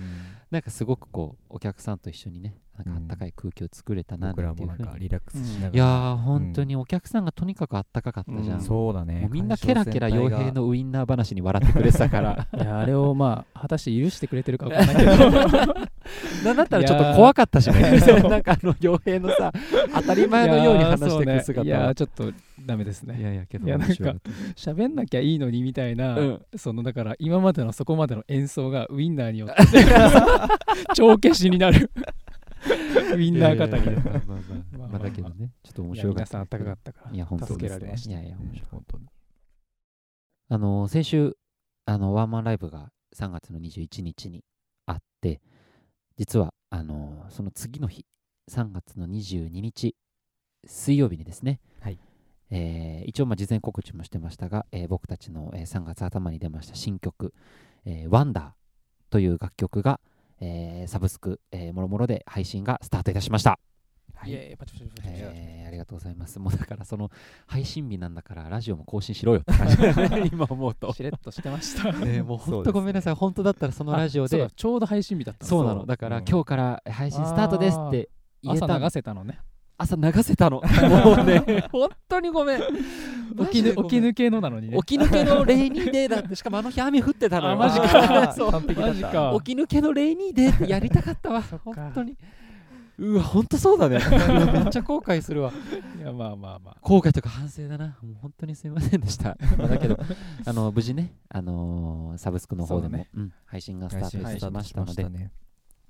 [0.50, 5.72] なんかすごくこうお客さんと一緒にねなんかあったかい空気を作れたな僕らもなんていうふうに、なんかリラックスしながら。
[5.74, 8.64] いやー本当にお客さんがとにかくあったかかったじゃん、うん。
[8.64, 9.20] そうだね。
[9.20, 12.48] もうみんなケラケラ傭兵のウインナー話に笑ってくれてたから。
[12.56, 15.12] いやあれをまあ果たして許してくれてるかわかんないけど。
[16.44, 18.00] なんだったらちょっと怖かったしね。
[18.28, 19.52] なんかあの傭兵のさ
[19.94, 21.66] 当たり前のように話していく姿。
[21.66, 22.32] いやーはちょっと
[22.64, 26.42] ダメですいねやいやけどいや面白かった喋んなきゃいいのにみたいな、うん。
[26.56, 31.90] そのだから今までのそこまでの演奏がウインナーによって帳消しになる
[33.16, 34.98] ウインナー語りでまあまあまあ。
[34.98, 36.92] だけどねちょっと面白かった皆さんあったかかった。
[36.92, 38.10] からいや本当助けられました。
[38.10, 39.06] いやいや面白い本当に。
[40.48, 41.36] あの先週
[41.86, 44.44] あのワンマンライブが3月の21日に
[44.86, 45.40] あって
[46.16, 48.04] 実はあのその次の日
[48.50, 49.94] 3月の22日
[50.66, 51.98] 水曜日にですね、はい。
[52.50, 57.34] えー一応まあ事前告知もしてましたが、えー僕たちの、えー3月頭に出ました新曲
[57.84, 58.52] 「えー、ワンダー
[59.10, 60.00] という楽曲が、
[60.44, 63.60] えーサブスク、えーもろもろで配信がスタートいたしました。
[64.26, 64.56] イエーイ。
[64.56, 66.38] パチパチパチパチえーありがとうございます。
[66.40, 67.10] もうだからその
[67.46, 69.76] 配信日なんだからラジオも更新しろよって感じ。
[69.76, 70.92] だ ね今思うと。
[70.92, 71.88] しれっとしてました。
[71.90, 73.14] え ーもう本当ごめんなさい。
[73.14, 74.48] 本当だったらそのラジオで。
[74.54, 75.48] ちょうど配信日だったの。
[75.48, 75.86] そうなの。
[75.86, 76.24] だから、うん。
[76.24, 78.10] 今日から配信スタートですって
[78.42, 79.40] 言えた朝の流せたのね
[79.82, 80.60] 朝流せたの。
[80.88, 82.60] もうね、本当にごめん。
[83.50, 87.52] 起きぬ起き抜けのなのにね起き抜けのレイニーデーだって、しかもあの日雨降ってたのよ。
[87.54, 91.42] あマジかそう 完璧だったマジか起き抜けのレイニーデーってやりたかったわ。
[91.64, 92.16] 本当に。
[92.98, 93.98] うわ、本当そうだね。
[94.52, 95.52] めっちゃ後悔するわ。
[95.98, 97.96] いやまあまあまあ後悔とか反省だな。
[98.02, 99.36] もう本当にすみませんでした。
[99.56, 99.98] まあだけど、
[100.44, 105.32] あの無事ね、あのーサブスクの方でも、ねうん配信がスタートしましたので、ね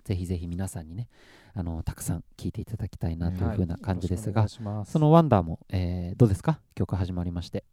[0.04, 1.08] ぜひぜひ皆さんにね、
[1.54, 3.56] あのたくさん聴いていただきたいなというはい。
[3.56, 6.60] ふうな感じですがよろ、しくお願いそのワンダーも、えーどうですか？
[6.74, 7.64] 曲始まりまして。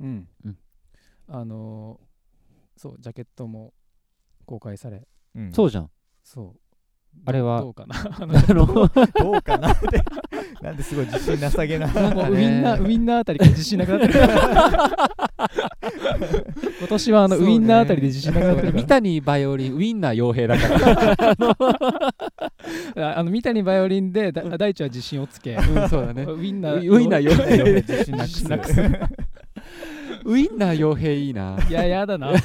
[0.00, 0.58] うん、うん。
[1.28, 2.08] あのー
[2.80, 3.72] そうジャケットも
[4.46, 5.06] 公開され。
[5.34, 5.52] うん。
[5.52, 5.90] そうじゃん。
[6.22, 6.60] そう。
[7.24, 7.96] あれはどうかな？
[9.16, 9.72] どうかな？
[9.72, 10.02] って
[10.62, 11.86] なんですごい自信なさげな。
[11.92, 14.14] なんかウねインナーウインナーあたりから自信なくなってる。
[16.78, 22.14] 今年はあのウインナーあたりで自信なくなってるか三谷バイオリン、ウィンナー傭兵だから。
[22.94, 26.24] らああの三谷バイオリンでだ大地は自信をつけうん、そうだね。
[26.24, 27.74] ウインナーウインナー傭兵。
[27.82, 28.80] 自信なくすなくす
[30.24, 31.58] ウィンナー傭兵いいな。
[31.68, 32.32] いややだな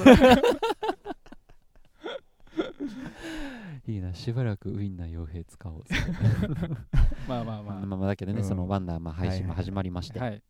[3.88, 4.14] いいな。
[4.14, 5.84] しばらくウィンナー傭兵使おう。
[7.28, 10.42] まあまあままあまあだけどね、うんそのワンダーまあ配信も始まりまして、あはい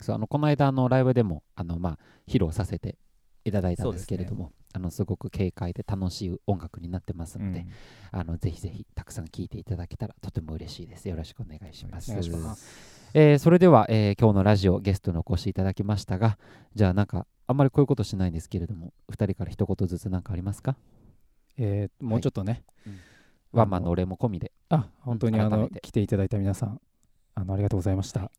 [0.00, 2.98] そうあのこの間あのライブでもあのまあ披露させて
[3.44, 7.66] いただいたんですけれども、あのすごく軽快で楽しい音楽になってますので、
[8.10, 11.08] あのぜひぜひたくさん聴いていただけたらとても嬉しいです。
[11.08, 12.12] よろしくお願いします。
[13.16, 16.38] えーそれでは、えー今日のラジオゲストにお越しいただきましたが、
[16.74, 20.76] じゃあなんかあんまりこういうことしないんですけれども、2人から一言ずつ何かありますか？
[21.56, 22.98] えーもうちょっとね、うん。
[23.52, 24.50] ワンマンのお礼も込みで。
[24.70, 26.80] あ本当にあの来ていただいた皆さん
[27.36, 28.32] あのありがとうございました、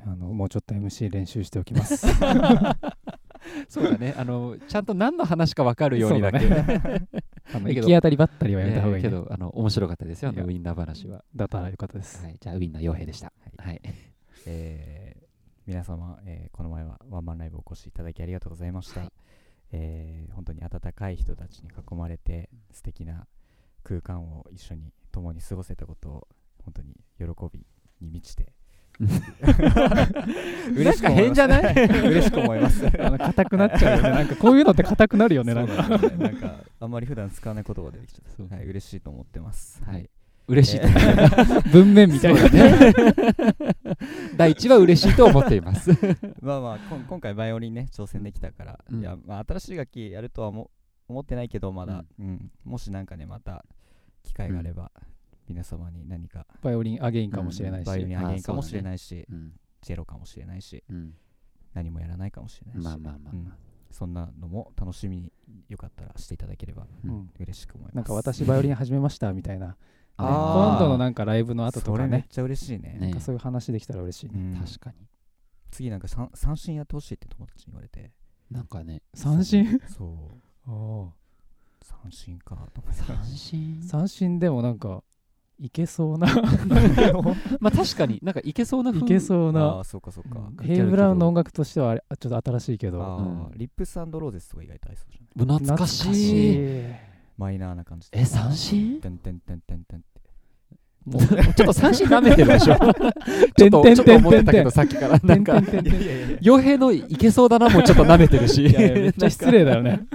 [0.00, 2.06] あのもうちょっと MC 練習しておきます
[3.68, 6.40] そうだね、あのちゃんと何の話か分かるようにだけ。
[6.40, 6.64] そうだ
[7.54, 10.42] あのだけど行き当たりばったりはやめた方がいい、けど、あの面白かったですよ、あいや。
[10.42, 11.24] のウィンナー話は。
[11.34, 13.32] だったらよかったです、はい、じゃあウィンナー傭兵でした。
[13.58, 13.68] はい。
[13.68, 13.80] はい。
[14.46, 15.22] えー
[15.64, 19.12] 皆様、えーこの前はワンマンライブお越しいただきありがとうございました、はい。
[19.70, 23.26] えー本当に温かい人たちに囲まれて素敵な
[23.84, 26.28] 空間を一緒に共に過ごせたことを
[26.64, 27.66] 本当に喜び
[28.00, 28.52] に満ちて
[30.84, 31.74] なんか変じゃない？
[32.08, 32.86] 嬉しく思います。
[32.86, 34.10] あの硬くなっちゃうよね。
[34.10, 35.88] なんかこういうのって硬くなるよねなんか。
[36.80, 39.82] あんまり普段使わない言葉出てきちゃった、はい、嬉しいと思ってます。
[39.84, 40.08] はい。
[40.48, 40.80] 嬉しい
[41.72, 42.92] 文面みたいなね。
[44.36, 45.90] 第一は嬉しいと思っています。
[46.40, 49.00] まあまあこん今回バイオリンね挑戦できたから、うん。
[49.00, 50.70] いやまあ、新しい楽器やるとはも
[51.08, 52.50] 思ってないけどまだ、うん。
[52.64, 53.64] もしなんかねまた
[54.24, 54.90] 機会があれば、
[55.48, 59.52] 皆様に何かバイオリンアゲインかもしれないし、バイオリンあげあーんかもしれないし、うん。
[59.80, 61.14] チェロかもしれないしうん。
[61.74, 63.56] 何もやらないかもしれないし、まあまあまあ。
[63.90, 65.32] そんなのも楽しみに
[65.68, 66.86] よかったらしていただければ
[67.38, 67.96] 嬉しく思います。
[67.96, 69.76] なんか私バイオリン始めましたみたいな。
[70.16, 72.96] 今度のなんかライブの後とそれかねめっちゃ嬉しいね。
[72.98, 72.98] ね。
[73.00, 74.60] なんかそういう話できたら嬉しいね、うん。
[74.64, 74.96] 確かに。
[75.70, 78.12] 次なんか三三振やってほしいって友達に言われて。
[78.50, 79.80] なんかね、三振？
[79.88, 80.30] そ
[80.66, 81.12] う。
[81.82, 83.02] 三振かと思って。
[83.02, 83.82] 三振？
[83.82, 85.02] 三振でもなんか
[85.64, 86.26] いけそうな。
[87.60, 89.78] まあ確かになんかいけそうな 風いけそうあな。
[89.80, 90.66] あそうかそうか、うん。
[90.66, 93.02] ヘイブラウンの音楽としてはあれちょっと新しいけど。
[93.02, 93.24] あうん。
[93.44, 95.58] ーリップスローゼスとか意外と合いそうじゃない？
[95.58, 96.54] 懐かしい。
[96.54, 96.84] い。
[97.38, 100.12] マイナーな感じでえ、三振てんてんてんてんてんって
[101.04, 102.76] もうちょっと三振舐めてるでしょ。
[102.76, 102.92] ちょっ
[103.56, 105.18] てんとちょっとてんてん思ってたけど、てんてんさっきから。
[105.22, 105.52] なんか、
[106.40, 108.66] 傭兵のいけそうだなもうちょっと舐めてるし。
[108.66, 110.06] いやいやめっちゃ失礼だよね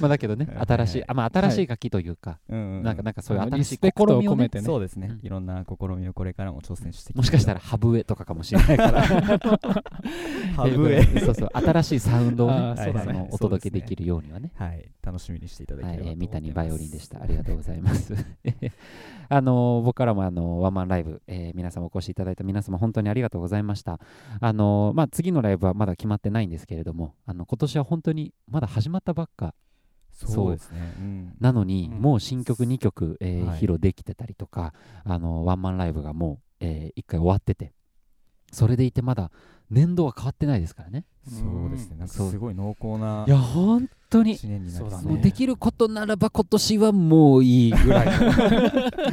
[0.00, 4.28] まあだけどね、はい新しい、あまあ新しい楽器というか、なんかなんかそういう新しい試みをね。
[4.28, 4.64] 込めてね。
[4.64, 5.26] そうですね、うん。
[5.26, 9.02] いろんな試みをこれからも挑戦してもしかしたらハブエとかかもしれないから。
[10.56, 11.02] ハブエ。
[11.20, 14.52] そうそう、新しいサウンドをねお届けできるようにはね。
[14.54, 14.88] はい。
[15.02, 17.22] 楽しみにしていただけはい、ればと三谷バイオリンでした。
[17.22, 18.14] ありがとうございます。
[19.30, 23.98] あのー僕からもあのーワンマンライブ、えー皆様お越しいただいた皆様本当にありがとうございました。
[24.40, 29.54] あのーまあ、次のライブはまだ決まってないんですけれども、あの今年は本当にまだ始まったばっか
[30.26, 31.02] そうですね、う。
[31.02, 32.00] んなのに、うん。
[32.00, 33.58] もう新曲2曲、えーはい。
[33.58, 37.72] 披露できてたりとか、あのーワンマンライブがもう、え1回終わってて、
[38.52, 39.30] それでいてまだ
[39.70, 41.04] 年度は変わってないですからね。
[41.28, 41.96] そうですね。
[41.98, 44.36] なんかすごい濃厚ないや本当に。
[44.36, 45.10] 1年になりそうだね。
[45.10, 48.06] もうできることならば今年はもういいぐらい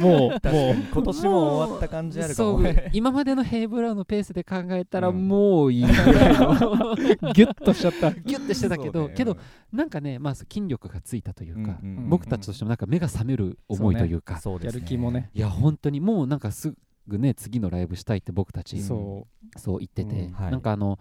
[0.00, 2.52] もう確かに今年も終わった感じあるかそう。
[2.54, 5.28] もね今までのヘイブラウンのペースで考えたらうん。
[5.28, 6.94] もういいぐらいの。
[7.34, 8.10] ギュッとしちゃった。
[8.10, 9.14] ギュッてしてたけど、ね。
[9.14, 9.36] けど
[9.72, 14.78] なんかねまあ筋力がついたというか、うんうん僕たちとしてもなんか目が覚める思いというかそうですね。
[14.78, 15.30] やる気もね。
[15.34, 16.72] いや本当にもうなんかす
[17.06, 20.32] ぐね次のライブしたいって僕たちそそう言ってて、うん。
[20.32, 20.50] はい。
[20.50, 20.98] なんかあの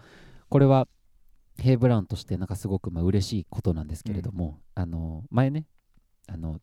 [0.50, 0.88] これは
[1.58, 5.66] ヘイブラウンとしてなんかすごくまあ嬉しいことなんですけれども、あの前ね
[6.28, 6.60] あの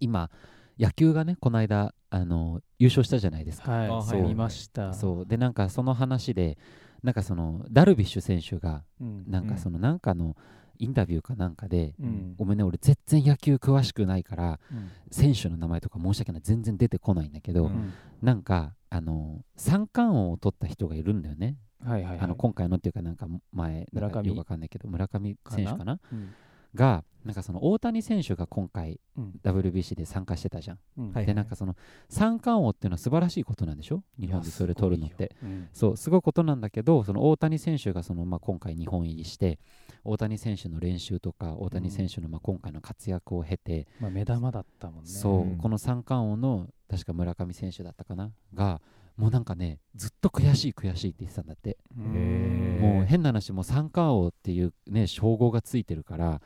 [0.00, 0.30] 今
[0.78, 3.72] 野球がねこの間あの優勝したじゃないですか。
[3.72, 3.88] うはい。
[3.88, 4.22] あはいそう。
[4.22, 4.92] 見ました。
[4.94, 5.26] そう。
[5.26, 6.58] でなんかその話で
[7.02, 9.24] なんかそのダルビッシュ選手がうん。
[9.28, 10.36] なんかそのなんかの
[10.78, 14.90] インタビューかなんかで、うんごめんね俺全然野球詳しくないからうん。
[15.10, 16.42] 選手の名前とか申し訳ない。
[16.42, 17.92] 全然出てこないんだけど、うん。
[18.22, 22.18] なんかあの三冠王を取った人がいるんだよね、はいはいはい。
[22.20, 24.28] あの今回のっていうかなんか前なんか村上。
[24.28, 26.00] よくわかんないけど村上選手かな？
[26.12, 26.30] うん。
[26.74, 29.40] がなんかその大谷選手が今回うん。
[29.42, 31.12] WBC で参加してたじゃん、うん。
[31.12, 31.76] はいでなんかその
[32.08, 34.02] 三冠王っていうのは素晴らしいことなんでしょ？
[34.20, 35.34] 日本でそれ取るのって。
[35.42, 35.68] うん。
[35.72, 39.58] そうすごいことなんだけどその大谷選手がその、まあ、今回日本入りして
[40.04, 45.10] 大谷選手の練習とか大谷選手のまあ今回の活躍を経て、まあ目玉だったもんね。
[45.10, 45.58] そう、うん。
[45.58, 48.30] この三冠王の確か村上選手だったかな？
[48.54, 48.80] が
[49.18, 56.40] もうなんかねずっと悔しい悔しいって言ってたんだって、もう変な話もう三冠王っていうね称号がついてるから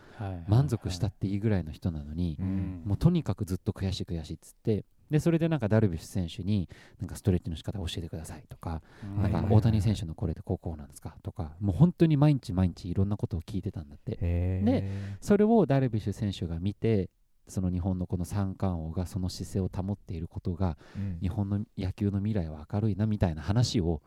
[0.49, 2.83] 満足したっていいぐらいの人なのに、うん。
[2.87, 6.67] もうとにかくずっと悔しい悔しいっつってでそれでなんかダルビッシュ選手に
[6.99, 9.23] なんかストレッチの仕方教えてくださいとか、うん。
[9.23, 14.17] なんか大谷選手のこれでこうこうなんですかとかもう本当に毎日毎日いろんなことを聞いてたんだって。
[14.17, 17.11] でそれをダルビッシュ選手が見て
[17.49, 21.19] その日本のこの三冠王がその姿勢を保っていることがうん。
[21.21, 24.01] 日本の野球の未来は明るいなみたいな話を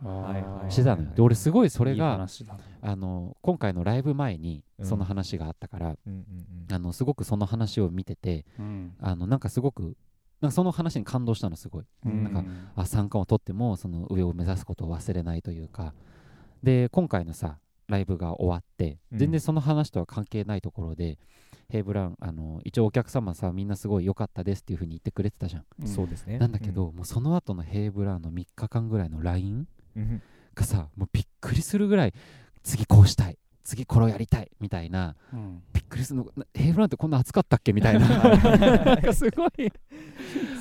[0.69, 1.09] してたのよ。
[1.15, 2.27] で俺すごいそれが
[2.81, 4.85] あの今回のライブ前にうん。
[4.85, 5.95] その話があったから、
[6.71, 8.93] あのすごくその話を見ててうん。
[8.99, 9.95] あのなんかすごく
[10.41, 11.85] なんかその話に感動したのすごい。
[12.05, 12.23] うん。
[12.23, 12.43] なんか
[12.75, 15.93] あ三冠を取ってもその上を目指すことを忘れないというか。
[16.63, 19.17] で今回のさライブが終わってうん。
[19.19, 21.17] 全然その話とは関係ないところで、
[21.69, 25.87] ヘイブラウンあの一応お客様さみんなすごい良かったですっていう風に言ってくれてたじゃん、うん。
[25.87, 26.37] そうですね。
[26.37, 30.21] なんだけど、もうその後のヘイブラウンの3日間ぐらいの LINE うん。
[30.53, 32.13] がさもうびっくりするぐらい
[32.63, 35.61] 次こうしたい次これをやりたいみたいなうん。
[35.73, 37.73] びっくりするのなヘイブラウンってこんな暑かったっけ？
[37.73, 38.07] みたいな。
[38.07, 39.51] なんかすごい。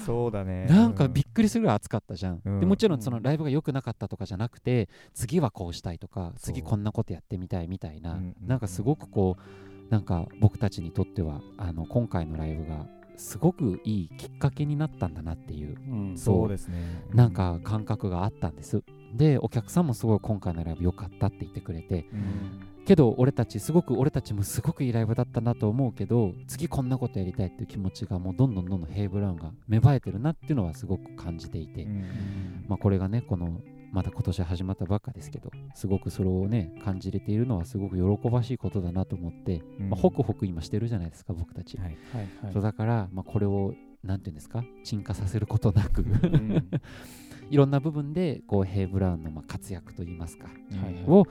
[0.05, 0.67] そうだね。
[0.67, 2.61] なんかびっくりするぐらい暑かったじゃん、うん。
[2.61, 8.19] でもちろんそのライブが良くなかったとかじゃなくて次はこうしたいとか次こんなことやってみたいみたいな、うん。
[8.19, 8.35] うん。
[8.43, 8.49] うん。
[8.49, 16.49] なんかすごくこうなんか僕たちにとってはあの今回のライブがすごくいいきっかけになったんだなっていううんそう。
[16.49, 17.05] ですね。
[17.13, 18.83] なんか感覚があったんです。
[19.15, 22.85] でお客さんもすごい今回のライブ良かったって言ってくれてうん。
[22.85, 32.65] けど俺たちすごく俺たちもすごくいいライブだったなと思うけど次こんなことやりたいっていう気持ちがもうどんどんどんどんヘイブラウンが芽生えてるなっていうのはすごく感じていて、うん。
[32.69, 33.61] まあ、これがねこの
[33.95, 41.87] まだ今年始まったばっかですけどすごくそれをね感じれているのはすごく喜ばしいことだなと思って、うんまあ、ホクホク今してるじゃないですか僕たち、はい。
[42.13, 42.53] はいはい。
[42.53, 43.73] そうだから、まあ、これを
[44.03, 46.69] なんていうんですか沈下させることなくうん。
[47.51, 51.05] いろんな部分でこうヘイ・ブラウンのまあ活躍といいますか、はいはい。
[51.07, 51.27] を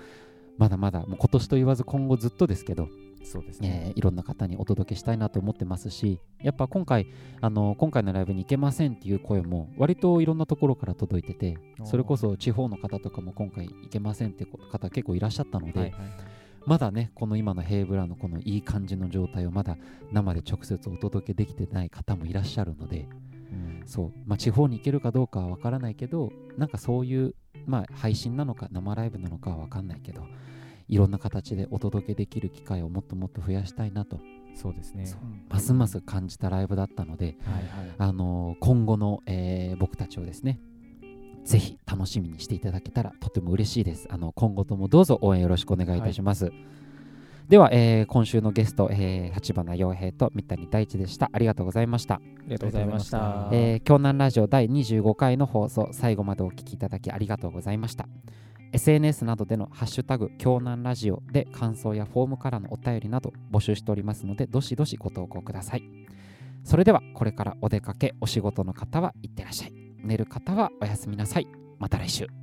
[0.58, 2.88] まだまだもう今年と言わず今後ずっとですけど、
[3.24, 3.86] そうですね。
[3.88, 7.08] えーいろんな方にお届けしたいなと思ってますしやっぱ今回
[7.42, 16.02] あの今回のライブに行けませんっていう声も割といろんなところから届いててそれこそ地方の方とかも今回行けませんって方結構いらっしゃったので、はいはい
[16.66, 19.78] まだねこの今のヘイブラのこのいい感じの状態をまだ
[20.12, 23.08] 生で直接お届けできてない方もいらっしゃるので
[23.52, 23.84] うん。
[23.86, 30.24] そう、まあ、地方に行けるかどうかは分からないけどなんかそういう、まあ、配信なのか生ライブなのかは分かんないけど
[30.94, 34.20] いろんな形でお届けできる機会をもっともっと増やしたいなと。
[34.54, 35.06] そうですね。
[35.06, 35.26] う。
[35.26, 37.96] んますます感じたライブだったので、はいはい。
[37.98, 40.60] あのー今後の、えー僕たちをですね
[41.46, 44.08] ぜひ楽しみにしていただけたらとても嬉しいです。
[44.12, 46.54] あの今後ともどうぞ応援よろしくお願いいたします、
[47.50, 51.32] では、えー今週のゲスト、えー、立花洋平と三谷大地でした。
[51.34, 52.16] ありがとうございました。
[52.16, 53.50] ありがとうございました。
[53.52, 58.08] えー京南ラジオ第25回の放送最後までお聞きいただきありがとうございました
[58.74, 65.84] SNS などでのハッシュタグ京南ラジオで感想やフォームからのお便りなど募集しておりますのでどしどしご投稿ください。
[66.64, 69.74] それではこれからお出かけお仕事の方は行ってらっしゃい。
[70.04, 71.48] 寝る方はおやすみなさい。
[71.78, 72.43] また来週。